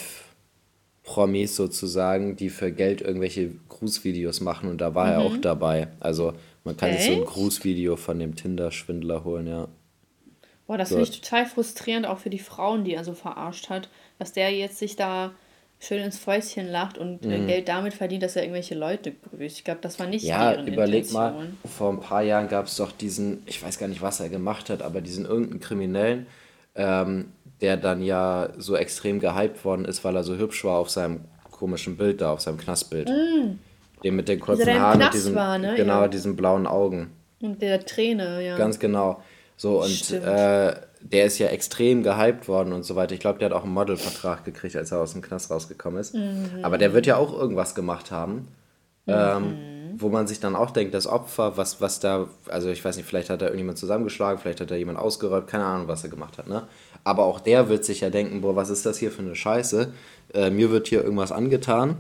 [1.57, 5.13] sozusagen, die für Geld irgendwelche Grußvideos machen und da war mhm.
[5.13, 5.89] er auch dabei.
[5.99, 9.67] Also, Man kann sich so ein Grußvideo von dem Tinder-Schwindler holen, ja.
[10.71, 13.89] Boah, das finde ich total frustrierend, auch für die Frauen, die er so verarscht hat,
[14.21, 15.33] dass der jetzt sich da
[15.81, 17.47] schön ins Fäustchen lacht und äh, Mhm.
[17.49, 19.57] Geld damit verdient, dass er irgendwelche Leute grüßt.
[19.59, 21.23] Ich glaube, das war nicht Ja, deren überleg Intention.
[21.23, 24.29] mal, vor ein paar Jahren gab es doch diesen, ich weiß gar nicht, was er
[24.29, 26.29] gemacht hat, aber diesen irgendeinen Kriminellen,
[26.77, 30.89] ähm, der dann ja so extrem gehypt worden ist, weil er so hübsch war auf
[30.89, 33.11] seinem komischen Bild da, auf seinem Knastbild.
[34.05, 35.75] Den mit den kurzen Haaren und diesen, war, ne?
[35.75, 36.07] genau, Ja.
[36.07, 37.11] diesen blauen Augen.
[37.43, 38.57] Und der Träne, ja.
[38.57, 39.21] Ganz genau.
[39.61, 43.13] So, und äh, der ist ja extrem gehypt worden und so weiter.
[43.13, 46.15] Ich glaube, der hat auch einen Modelvertrag gekriegt, als er aus dem Knast rausgekommen ist.
[46.15, 46.61] Mhm.
[46.63, 48.49] Aber der wird ja auch irgendwas gemacht haben,
[49.07, 49.59] ähm,
[49.99, 53.05] wo man sich dann auch denkt, das Opfer, was, was da, also ich weiß nicht,
[53.05, 56.39] vielleicht hat er irgendjemand zusammengeschlagen, vielleicht hat er jemand ausgeräumt, keine Ahnung, was er gemacht
[56.39, 56.63] hat, ne?
[57.05, 59.93] Aber auch der wird sich ja denken, boah, was ist das hier für eine Scheiße?
[60.33, 61.99] Äh, mir wird hier irgendwas angetan.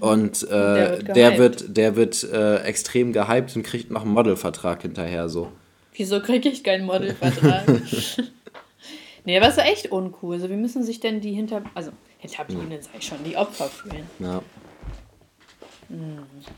[0.00, 4.12] Und äh, der wird der wird, der wird äh, extrem gehypt und kriegt noch einen
[4.12, 5.50] Modelvertrag hinterher so.
[5.98, 7.66] Wieso kriege ich keinen Modelvertrag?
[9.24, 10.36] nee, aber ist doch echt uncool.
[10.36, 11.64] Also, wie müssen sich denn die hinter...
[11.74, 14.08] Also, Hinterbliebenen sei schon, die Opfer fühlen.
[14.20, 14.40] Ja.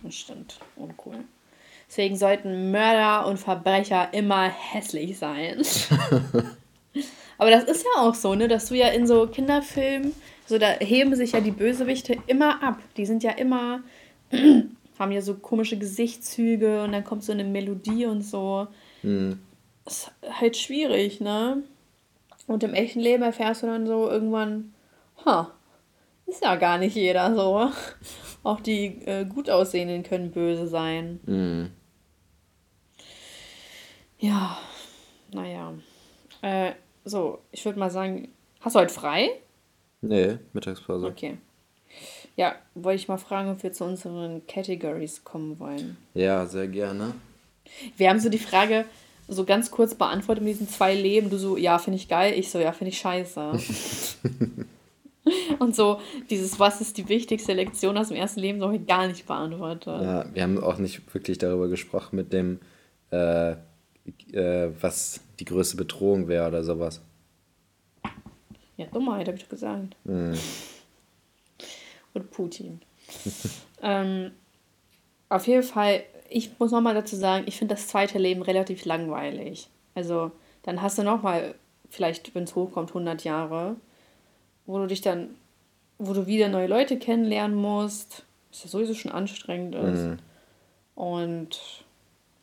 [0.02, 0.58] Das stimmt.
[0.76, 1.24] Uncool.
[1.88, 5.62] Deswegen sollten Mörder und Verbrecher immer hässlich sein.
[7.38, 10.14] Aber das ist ja auch so, ne, dass du ja in so Kinderfilmen,
[10.46, 12.78] so da heben sich ja die Bösewichte immer ab.
[12.98, 13.80] Die sind ja immer,
[14.98, 18.68] haben ja so komische Gesichtszüge und dann kommt so eine Melodie und so.
[19.86, 21.62] Ist halt schwierig, ne?
[22.46, 24.74] Und im echten Leben erfährst du dann so irgendwann,
[25.24, 25.52] ha,
[26.26, 27.70] ist ja gar nicht jeder so.
[28.42, 31.20] Auch die äh, gut aussehenden können böse sein.
[31.26, 31.70] Mhm.
[34.18, 34.58] Ja,
[35.32, 35.74] naja.
[36.42, 36.72] Äh,
[37.04, 38.28] so, ich würde mal sagen,
[38.60, 39.30] hast du heute frei?
[40.00, 41.06] Nee, Mittagspause.
[41.06, 41.38] Okay.
[42.36, 45.96] Ja, wollte ich mal fragen, ob wir zu unseren Categories kommen wollen.
[46.14, 47.14] Ja, sehr gerne.
[47.96, 48.84] Wir haben so die Frage
[49.28, 51.30] so ganz kurz beantwortet mit diesen zwei Leben.
[51.30, 52.34] Du so, ja, finde ich geil.
[52.36, 53.52] Ich so, ja, finde ich scheiße.
[55.58, 56.00] Und so,
[56.30, 59.26] dieses, was ist die wichtigste Lektion aus dem ersten Leben, so habe ich gar nicht
[59.26, 60.02] beantwortet.
[60.02, 62.58] Ja, wir haben auch nicht wirklich darüber gesprochen mit dem,
[63.12, 63.52] äh,
[64.32, 67.02] äh, was die größte Bedrohung wäre oder sowas.
[68.76, 69.94] Ja, Dummheit, habe ich doch gesagt.
[70.04, 70.34] Mhm.
[72.14, 72.80] Und Putin.
[73.82, 74.32] ähm,
[75.28, 79.68] auf jeden Fall, ich muss nochmal dazu sagen, ich finde das zweite Leben relativ langweilig.
[79.94, 80.30] Also,
[80.62, 81.54] dann hast du nochmal,
[81.90, 83.76] vielleicht, wenn es hochkommt, 100 Jahre,
[84.66, 85.30] wo du dich dann,
[85.98, 90.02] wo du wieder neue Leute kennenlernen musst, was ja sowieso schon anstrengend ist.
[90.02, 90.18] Mhm.
[90.94, 91.84] Und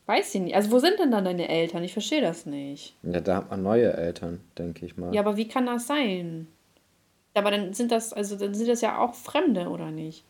[0.06, 0.56] weiß ich nicht.
[0.56, 1.84] Also, wo sind denn dann deine Eltern?
[1.84, 2.96] Ich verstehe das nicht.
[3.04, 5.14] Ja, da hat man neue Eltern, denke ich mal.
[5.14, 6.48] Ja, aber wie kann das sein?
[7.34, 10.26] Aber dann sind das, also dann sind das ja auch Fremde, oder nicht?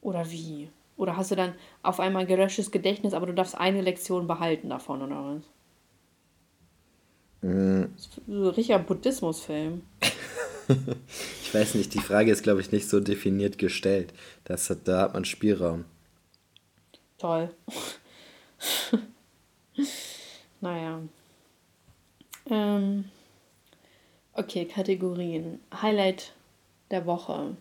[0.00, 0.70] Oder wie?
[0.96, 4.68] Oder hast du dann auf einmal ein gelöschtes Gedächtnis, aber du darfst eine Lektion behalten
[4.68, 5.42] davon, oder was?
[7.96, 9.82] Ist so richtiger Buddhismusfilm.
[11.42, 14.14] Ich weiß nicht, die Frage ist, glaube ich, nicht so definiert gestellt.
[14.44, 15.84] Das hat, da hat man Spielraum.
[17.18, 17.50] Toll.
[20.60, 21.02] naja.
[22.48, 23.04] Ähm,
[24.32, 25.60] okay, Kategorien.
[25.82, 26.32] Highlight
[26.90, 27.56] der Woche.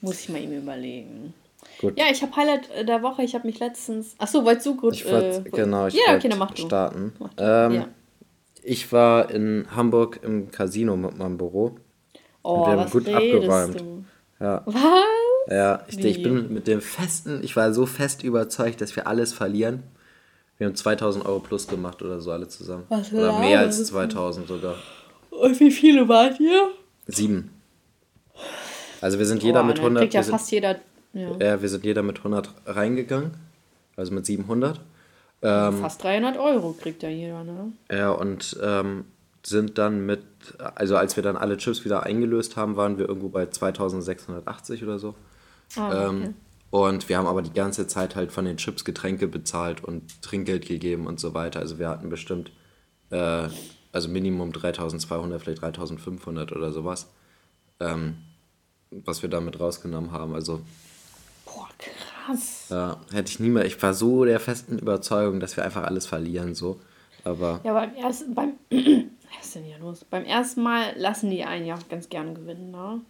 [0.00, 1.34] Muss ich mal eben überlegen.
[1.80, 1.98] Gut.
[1.98, 3.22] Ja, ich habe Highlight äh, der Woche.
[3.22, 4.14] Ich habe mich letztens.
[4.18, 4.94] Ach so, wolltest du gut?
[4.94, 6.62] Ich äh, genau, ich ja, wollte okay, dann mach du.
[6.62, 7.12] starten.
[7.18, 7.42] Mach du.
[7.42, 7.88] Ähm, ja.
[8.62, 11.76] Ich war in Hamburg im Casino mit meinem Büro.
[12.42, 13.80] Oh, wir haben was gut abgeräumt.
[13.80, 14.04] du?
[14.40, 14.74] Ja, Was?
[15.48, 19.32] ja ich, ich bin mit dem festen, ich war so fest überzeugt, dass wir alles
[19.32, 19.82] verlieren.
[20.58, 22.84] Wir haben 2000 Euro plus gemacht oder so, alle zusammen.
[22.88, 23.94] Was oder mehr als laberst du?
[23.94, 24.74] 2000 sogar.
[25.30, 26.70] Und wie viele wart ihr?
[27.06, 27.50] Sieben.
[29.00, 30.02] Also wir sind jeder Boah, mit dann 100.
[30.02, 30.76] Kriegt ja fast jeder.
[31.14, 33.32] Ja, ja, wir sind jeder mit 100 reingegangen.
[33.96, 34.80] Also mit 700.
[35.42, 37.72] Ähm, fast 300 Euro kriegt ja jeder, ne?
[37.90, 39.04] Ja, und ähm,
[39.44, 40.22] sind dann mit,
[40.74, 44.98] also als wir dann alle Chips wieder eingelöst haben, waren wir irgendwo bei 2680 oder
[44.98, 45.14] so.
[45.76, 46.08] Ah, okay.
[46.08, 46.34] Ähm,
[46.70, 50.66] und wir haben aber die ganze Zeit halt von den Chips Getränke bezahlt und Trinkgeld
[50.66, 51.60] gegeben und so weiter.
[51.60, 52.50] Also wir hatten bestimmt,
[53.10, 53.48] äh,
[53.92, 57.12] also Minimum 3200, vielleicht 3500 oder sowas,
[57.78, 58.16] ähm,
[58.90, 60.34] was wir damit rausgenommen haben.
[60.34, 60.62] Also
[61.54, 62.66] Boah, krass.
[62.70, 66.06] ja, hätte ich nie mehr, ich war so der festen Überzeugung, dass wir einfach alles
[66.06, 66.80] verlieren, so.
[67.24, 70.04] Aber Ja, beim ersten, beim, was ist denn hier los?
[70.04, 73.00] Beim ersten Mal lassen die einen ja auch ganz gern gewinnen, ne?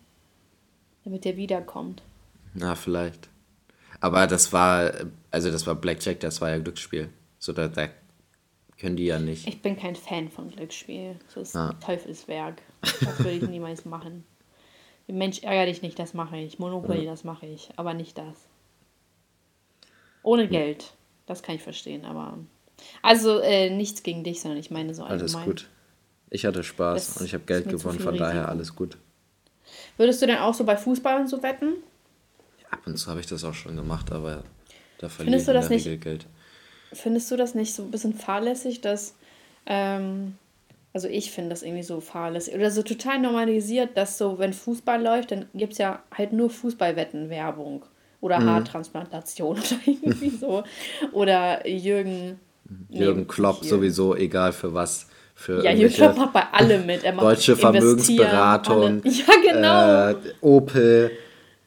[1.04, 2.02] Damit der wiederkommt.
[2.54, 3.28] Na, vielleicht.
[4.00, 4.92] Aber das war,
[5.30, 7.08] also das war Blackjack, das war ja Glücksspiel.
[7.38, 7.88] So, da, da
[8.78, 9.46] können die ja nicht.
[9.46, 11.16] Ich bin kein Fan von Glücksspiel.
[11.26, 11.74] Das ist Ah.
[11.84, 12.62] Teufelswerk.
[12.82, 14.24] Das würde ich niemals machen.
[15.06, 16.58] Mensch, ärger dich nicht, das mache ich.
[16.58, 17.68] Monopoly, das mache ich.
[17.76, 18.34] Aber nicht das.
[20.22, 20.94] Ohne Geld.
[21.26, 22.38] Das kann ich verstehen, aber.
[23.02, 25.34] Also äh, nichts gegen dich, sondern ich meine so allgemein.
[25.34, 25.68] Alles gut.
[26.30, 28.50] Ich hatte Spaß Das und ich habe Geld gewonnen, von daher Risiko.
[28.50, 28.98] alles gut.
[29.96, 31.74] Würdest du denn auch so bei Fußball und so wetten?
[32.70, 34.42] Ab und zu habe ich das auch schon gemacht, aber
[34.98, 36.26] da verliere ich in der nicht- Regel Geld.
[36.92, 39.14] Findest du das nicht so ein bisschen fahrlässig, dass,
[39.66, 40.36] ähm,
[40.94, 45.02] also ich finde das irgendwie so fahrlässig oder so total normalisiert, dass so, wenn Fußball
[45.02, 47.84] läuft, dann gibt es ja halt nur Fußballwetten-Werbung
[48.20, 48.44] oder Mhm.
[48.50, 50.62] Haartransplantation oder irgendwie so.
[51.12, 52.38] Oder Jürgen.
[52.88, 53.68] Jürgen Klopp Jürgen.
[53.68, 55.06] sowieso, egal für was.
[55.34, 57.02] Für Ja, Jürgen Klopp macht bei allem mit.
[57.04, 58.82] Er macht deutsche Vermögensberatung.
[58.82, 60.10] alle- Ja, genau.
[60.10, 61.10] Äh, Opel,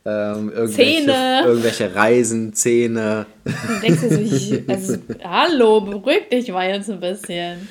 [0.05, 1.41] ähm, irgendwelche, Zähne.
[1.45, 3.25] irgendwelche Reisen, Zähne.
[3.43, 7.67] Dann denkst du so, also, hallo, beruhig dich mal jetzt ein bisschen.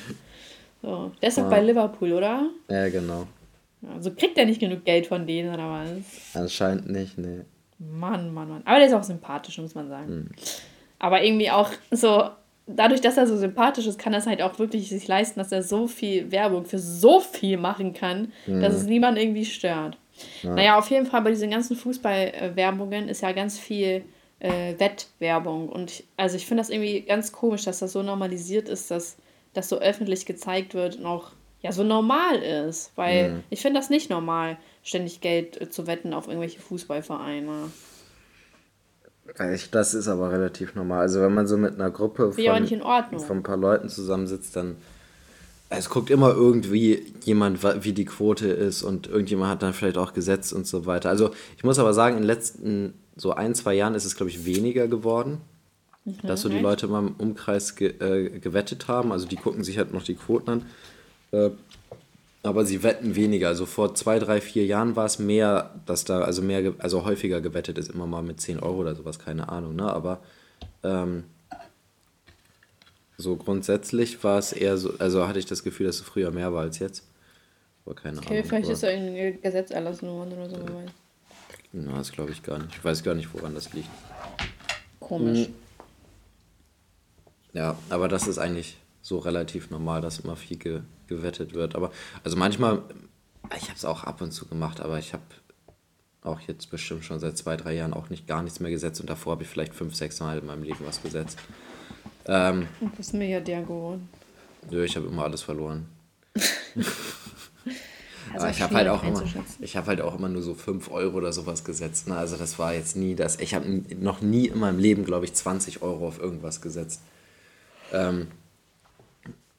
[0.87, 2.49] So, der ist doch bei Liverpool, oder?
[2.69, 3.27] Ja, genau.
[3.93, 6.33] Also kriegt er nicht genug Geld von denen oder was?
[6.33, 7.41] Anscheinend nicht, nee.
[7.77, 8.61] Mann, Mann, Mann.
[8.63, 10.31] Aber der ist auch sympathisch, muss man sagen.
[10.97, 12.29] Aber irgendwie auch so,
[12.67, 15.51] dadurch, dass er so sympathisch ist, kann er es halt auch wirklich sich leisten, dass
[15.51, 19.97] er so viel Werbung für so viel machen kann, dass es niemand irgendwie stört.
[20.41, 24.05] Naja, auf jeden Fall bei diesen ganzen Fußballwerbungen ist ja ganz viel
[24.39, 25.67] äh, Wettwerbung.
[25.67, 29.17] Und ich, also ich finde das irgendwie ganz komisch, dass das so normalisiert ist, dass
[29.57, 31.31] das so öffentlich gezeigt wird und auch
[31.61, 32.91] ja so normal ist.
[32.95, 37.71] Weil ich finde das nicht normal, ständig Geld äh, zu wetten auf irgendwelche Fußballvereine.
[39.53, 41.01] Ich, das ist aber relativ normal.
[41.01, 42.31] Also wenn man so mit einer Gruppe
[42.81, 43.19] Ordnung.
[43.19, 44.77] von ein paar Leuten zusammensitzt, dann
[45.69, 50.13] es guckt immer irgendwie jemand, wie die Quote ist und irgendjemand hat dann vielleicht auch
[50.13, 51.09] gesetzt und so weiter.
[51.09, 54.29] Also ich muss aber sagen, in den letzten so ein, zwei Jahren ist es, glaube
[54.29, 55.41] ich, weniger geworden,
[56.23, 56.59] dass so die?
[56.59, 59.11] Leute immer im Umkreis ge äh, gewettet haben.
[59.11, 60.65] Also die gucken sich halt noch die Quoten an.
[61.31, 61.49] Äh,
[62.43, 63.49] aber sie wetten weniger.
[63.49, 67.41] Also vor zwei, drei, vier Jahren war es mehr, dass da, also mehr, also häufiger
[67.41, 69.91] gewettet ist, immer mal mit 10 Euro oder sowas, keine Ahnung, ne?
[69.91, 70.19] Aber
[70.83, 71.25] ähm,
[73.17, 76.53] so grundsätzlich war es eher so, also hatte ich das Gefühl, dass es früher mehr
[76.53, 77.03] war als jetzt.
[77.85, 78.45] Aber keine Okay, Ahnung.
[78.45, 80.55] vielleicht ist da ein Gesetz erlassen worden oder so.
[80.57, 80.91] weiß.
[81.73, 82.75] na, das glaube ich gar nicht.
[82.77, 83.89] Ich weiß gar nicht, woran das liegt.
[84.99, 85.49] Komisch.
[87.57, 91.75] Ja, aber das ist eigentlich so relativ normal, dass immer viel ge gewettet wird.
[91.75, 91.91] Aber
[92.23, 92.81] also manchmal,
[93.55, 95.23] ich habe es auch ab und zu gemacht, aber ich habe
[96.21, 99.09] auch jetzt bestimmt schon seit zwei, drei Jahren auch nicht gar nichts mehr gesetzt und
[99.09, 101.39] davor habe ich vielleicht fünf, sechs Mal in meinem Leben was gesetzt.
[102.25, 104.07] Ähm, Du bist Milliardär geworden.
[104.69, 105.87] nö, ich habe immer alles verloren.
[108.33, 109.63] Also Aber ich habe halt auch immer, einzuschätzen.
[109.63, 112.09] ich habe halt auch immer nur so 5 Euro oder sowas gesetzt.
[112.09, 112.17] Ne?
[112.17, 113.39] Also das war jetzt nie das.
[113.39, 113.65] Ich habe
[113.97, 116.99] noch nie in meinem Leben, glaube ich, 20 Euro auf irgendwas gesetzt.
[117.93, 118.27] Ähm,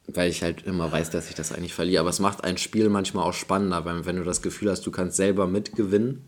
[0.06, 2.00] weil ich halt immer weiß, dass ich das eigentlich verliere.
[2.00, 4.90] Aber es macht ein Spiel manchmal auch spannender, weil wenn du das Gefühl hast, du
[4.90, 6.24] kannst selber mitgewinnen,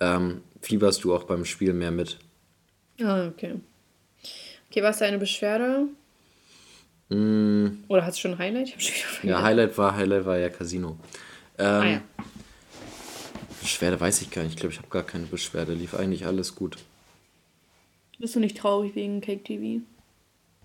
[0.00, 2.18] ähm, fieberst du auch beim Spiel mehr mit.
[3.00, 3.54] Ah, okay.
[4.70, 5.86] Okay, was ist deine Beschwerde?
[7.08, 8.68] Oder hast du schon ein Highlight?
[8.68, 9.42] Ich hab schon wieder Ja.
[9.42, 10.98] Highlight war, Highlight war ja Casino.
[11.58, 12.02] Ähm, ah, ja.
[13.60, 14.54] Beschwerde weiß ich gar nicht.
[14.54, 15.74] Ich glaube, ich habe gar keine Beschwerde.
[15.74, 16.78] Lief eigentlich alles gut.
[18.18, 19.82] Bist du nicht traurig wegen Cake TV?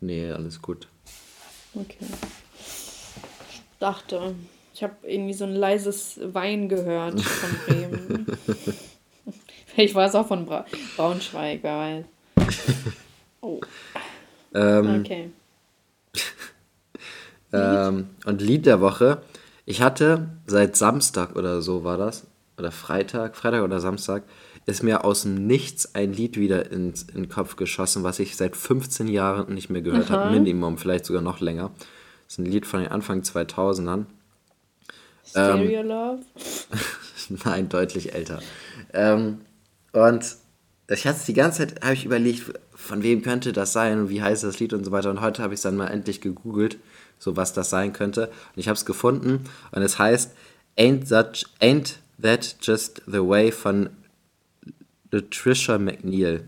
[0.01, 0.87] Nee, alles gut.
[1.73, 1.97] Okay.
[3.51, 4.35] Ich dachte,
[4.73, 8.25] ich habe irgendwie so ein leises Wein gehört von Bremen.
[9.67, 12.05] Vielleicht war es auch von Bra Braunschweig, weiß.
[13.41, 13.59] Oh,
[14.53, 15.29] Ähm, okay.
[17.51, 19.23] Ähm, und Lied der Woche.
[19.65, 22.27] Ich hatte seit Samstag oder so war das,
[22.59, 24.21] oder Freitag, Freitag oder Samstag,
[24.69, 28.35] ist mir aus dem Nichts ein Lied wieder ins, in den Kopf geschossen, was ich
[28.35, 30.31] seit 15 Jahren nicht mehr gehört habe.
[30.31, 31.71] Minimum, vielleicht sogar noch länger.
[32.25, 34.05] Das ist ein Lied von den Anfang 2000ern.
[35.25, 36.19] Stereo Love?
[37.45, 38.39] Nein, deutlich älter.
[38.93, 39.41] Ähm,
[39.91, 40.35] und
[40.87, 44.21] ich hatte die ganze Zeit, habe ich überlegt, von wem könnte das sein und wie
[44.21, 45.09] heißt das Lied und so weiter.
[45.09, 46.77] Und heute habe ich es dann mal endlich gegoogelt,
[47.19, 48.27] so was das sein könnte.
[48.27, 50.31] Und ich habe es gefunden und es heißt
[50.77, 53.89] Ain't That, Ain't That Just the Way von
[55.11, 56.47] Latricia McNeil.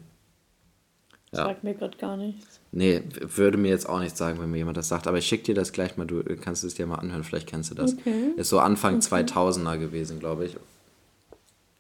[1.33, 1.45] Ja.
[1.45, 2.59] Sagt mir gerade gar nichts.
[2.73, 5.07] Nee, würde mir jetzt auch nicht sagen, wenn mir jemand das sagt.
[5.07, 7.71] Aber ich schicke dir das gleich mal, du kannst es dir mal anhören, vielleicht kennst
[7.71, 7.93] du das.
[7.93, 8.33] Okay.
[8.35, 10.57] Ist so Anfang 2000er gewesen, glaube ich.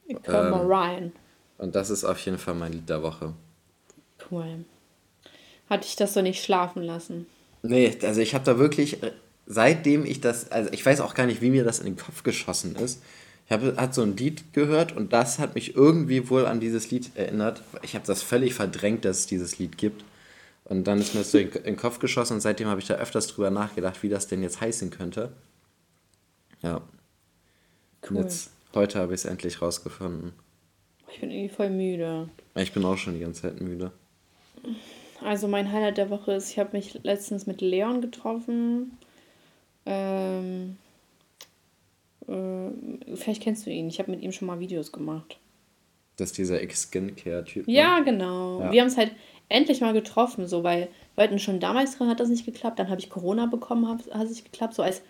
[0.07, 1.11] Ich komm mal rein.
[1.57, 3.33] Und das ist auf jeden Fall mein Lied der Woche.
[4.29, 4.65] Cool.
[5.69, 7.27] Hatte ich das so nicht schlafen lassen?
[7.63, 9.11] Nee, also ich habe da wirklich, äh,
[9.45, 12.23] seitdem ich das, also ich weiß auch gar nicht, wie mir das in den Kopf
[12.23, 13.01] geschossen ist.
[13.51, 16.89] Ich habe hat so ein Lied gehört und das hat mich irgendwie wohl an dieses
[16.89, 17.61] Lied erinnert.
[17.81, 20.05] Ich habe das völlig verdrängt, dass es dieses Lied gibt.
[20.63, 22.87] Und dann ist mir das so in in den Kopf geschossen und seitdem habe ich
[22.87, 25.33] da öfters drüber nachgedacht, wie das denn jetzt heißen könnte.
[26.61, 26.75] Ja.
[26.75, 26.83] Und
[28.09, 28.21] Cool.
[28.21, 30.31] jetzt, heute habe ich es endlich rausgefunden.
[31.11, 32.29] Ich bin irgendwie voll müde.
[32.55, 33.91] Ich bin auch schon die ganze Zeit müde.
[35.21, 38.97] Also mein Highlight der Woche ist, ich habe mich letztens mit Leon getroffen.
[39.85, 40.77] Ähm,
[42.31, 43.87] äh, vielleicht kennst du ihn.
[43.87, 45.37] Ich habe mit ihm schon mal Videos gemacht.
[46.17, 47.67] Das ist dieser Ex-Skincare-Typ.
[47.67, 47.73] ne?
[47.73, 48.61] Ja, genau.
[48.61, 48.71] Ja.
[48.71, 49.11] Wir haben es halt
[49.49, 50.81] endlich mal getroffen, so, weil
[51.15, 52.79] wir wollten schon damals dran, hat das nicht geklappt.
[52.79, 54.73] Dann habe ich Corona bekommen, hat hat es nicht geklappt.
[54.75, 55.01] So als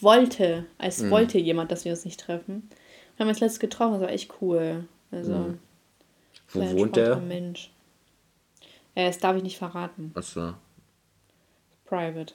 [0.00, 1.10] wollte, als Mhm.
[1.10, 2.68] wollte jemand, dass wir uns nicht treffen.
[3.16, 4.86] Wir haben uns letztes getroffen, das war echt cool.
[5.10, 5.58] Also, Mhm.
[6.52, 7.16] Wo wohnt der?
[7.16, 7.70] Mensch.
[8.94, 10.12] Äh, das darf ich nicht verraten.
[10.14, 10.54] Achso.
[11.86, 12.34] Private.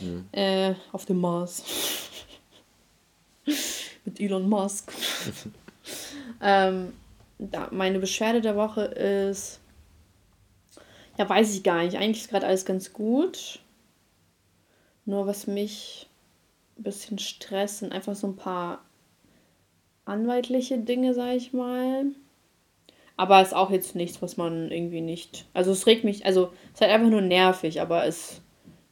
[0.00, 0.26] Mhm.
[0.32, 1.64] Äh, auf dem Mars.
[4.04, 4.92] Mit Elon Musk.
[6.42, 6.92] ähm,
[7.38, 9.60] da, meine Beschwerde der Woche ist.
[11.16, 11.96] Ja, weiß ich gar nicht.
[11.96, 13.60] Eigentlich ist gerade alles ganz gut.
[15.04, 16.08] Nur was mich
[16.78, 18.84] ein bisschen stresst, sind einfach so ein paar
[20.04, 22.06] anwaltliche Dinge, sag ich mal.
[23.16, 25.46] Aber ist auch jetzt nichts, was man irgendwie nicht.
[25.54, 28.40] Also es regt mich, also es ist halt einfach nur nervig, aber es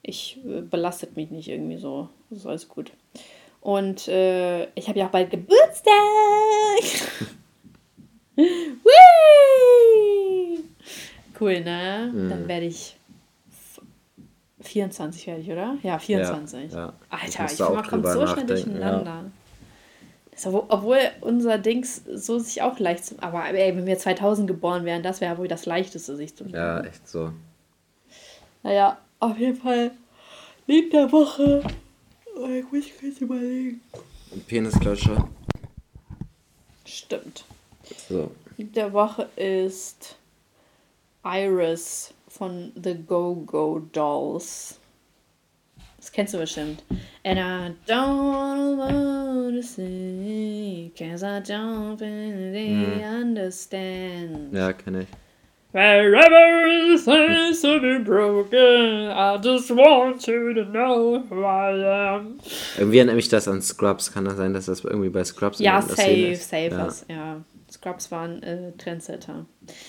[0.02, 2.08] ich äh, belastet mich nicht irgendwie so.
[2.28, 2.92] Das ist alles gut.
[3.62, 5.92] Und äh, ich habe ja auch bald Geburtstag.
[11.38, 12.10] Cool, ne?
[12.12, 12.28] Mhm.
[12.28, 12.96] Dann werde ich
[13.50, 13.80] f-
[14.60, 15.76] 24 werde ich, oder?
[15.82, 16.72] Ja, 24.
[16.72, 16.92] Ja, ja.
[17.10, 19.24] Alter, ich man kommt so schnell durcheinander.
[20.30, 23.18] Das, obwohl, obwohl unser Dings so sich auch leicht zum.
[23.20, 26.80] Aber ey, wenn wir 2000 geboren wären, das wäre wohl das Leichteste, sich zu Ja,
[26.80, 27.32] echt so.
[28.62, 29.90] naja, auf jeden Fall
[30.66, 31.62] Lied der Woche.
[32.36, 33.80] Oh, ich muss kurz überlegen.
[34.32, 35.28] Ein Penisklatscher.
[36.84, 37.44] Stimmt.
[38.08, 38.30] So.
[38.56, 40.16] Der Woche ist
[41.24, 44.78] Iris von The Go-Go Dolls.
[45.98, 46.82] Das kennst du bestimmt.
[47.24, 54.52] And I don't want to see, cause I don't really understand.
[54.52, 55.08] Ja, kenne ich.
[55.72, 62.38] Wherever seems to be broken, I just want you to know who I am.
[62.76, 64.12] Irgendwie erinnert mich das an Scrubs.
[64.12, 66.68] Kann das sein, dass das irgendwie bei Scrubs in Ja, safe, safe.
[66.70, 66.86] Ja.
[66.86, 67.40] was, Ja.
[67.70, 69.46] Scrubs waren äh, Trendsetter.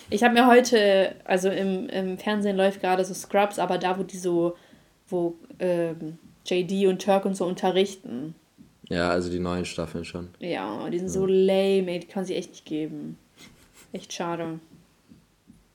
[0.09, 4.03] Ich habe mir heute, also im, im Fernsehen läuft gerade so Scrubs, aber da, wo
[4.03, 4.55] die so,
[5.09, 8.35] wo ähm, JD und Turk und so unterrichten.
[8.87, 10.29] ja, also die neuen Staffeln schon.
[10.39, 13.17] Ja, die sind so lame, ey, die kann sie echt nicht geben.
[13.91, 14.59] Echt schade.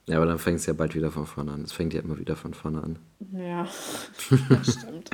[0.09, 1.61] Ja, aber dann fängt es ja bald wieder von vorne an.
[1.61, 2.99] Es fängt ja immer wieder von vorne an.
[3.31, 3.67] Ja,
[4.49, 5.11] das stimmt.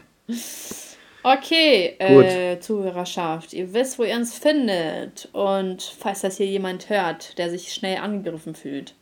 [1.22, 5.28] Okay, äh, Zuhörerschaft, ihr wisst, wo ihr uns findet.
[5.34, 8.96] Und falls das hier jemand hört, der sich schnell angegriffen fühlt,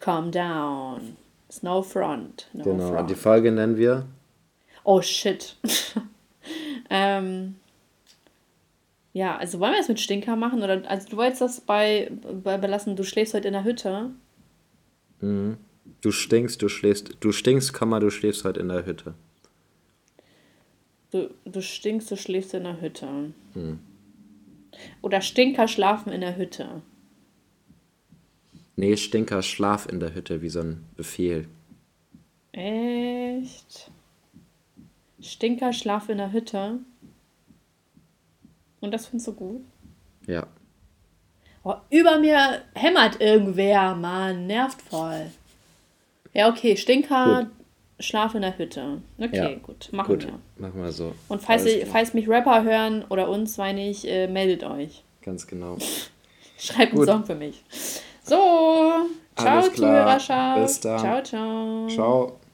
[0.00, 1.16] calm down.
[1.62, 2.48] No front.
[2.52, 2.92] No Genau.
[2.92, 3.08] front.
[3.08, 4.06] Die Folge nennen wir.
[4.84, 5.56] Oh shit.
[6.90, 7.56] ähm,
[9.14, 10.62] ja, also wollen wir es mit Stinker machen?
[10.62, 12.10] Oder also du wolltest das bei,
[12.44, 14.10] bei belassen, du schläfst heute in der Hütte.
[15.20, 17.16] Du stinkst, du schläfst.
[17.20, 19.14] Du stinkst, Komma, du schläfst heute in der Hütte.
[21.10, 23.32] Du, du stinkst, du schläfst in der Hütte.
[23.54, 23.78] Hm.
[25.02, 26.82] Oder Stinker schlafen in der Hütte.
[28.76, 31.48] Nee, Stinker, schlaf in der Hütte, wie so ein Befehl.
[32.52, 33.90] Echt?
[35.20, 36.78] Stinker schlaf in der Hütte.
[38.80, 39.62] Und das findest du gut?
[40.26, 40.46] Ja.
[41.70, 44.46] Oh, über mir hämmert irgendwer, Mann.
[44.46, 45.26] Nervt voll.
[46.32, 46.76] Ja, okay.
[46.78, 48.04] Stinker, Gut.
[48.04, 49.02] schlaf in der Hütte.
[49.18, 49.54] Okay, Ja.
[49.62, 49.88] gut.
[49.92, 50.38] Machen Gut, wir.
[50.56, 51.14] machen wir so.
[51.28, 51.86] Und falls, klar.
[51.92, 55.02] falls mich Rapper hören oder uns, zwei nicht, äh, meldet euch.
[55.22, 55.76] Ganz genau.
[56.58, 57.06] Schreibt einen Gut.
[57.08, 57.62] Song für mich.
[58.22, 58.36] So.
[59.36, 59.62] Ciao.
[59.68, 60.62] Zuhörerschaft.
[60.62, 60.98] Bis dann.
[60.98, 61.86] Ciao, ciao.
[61.88, 62.47] Ciao.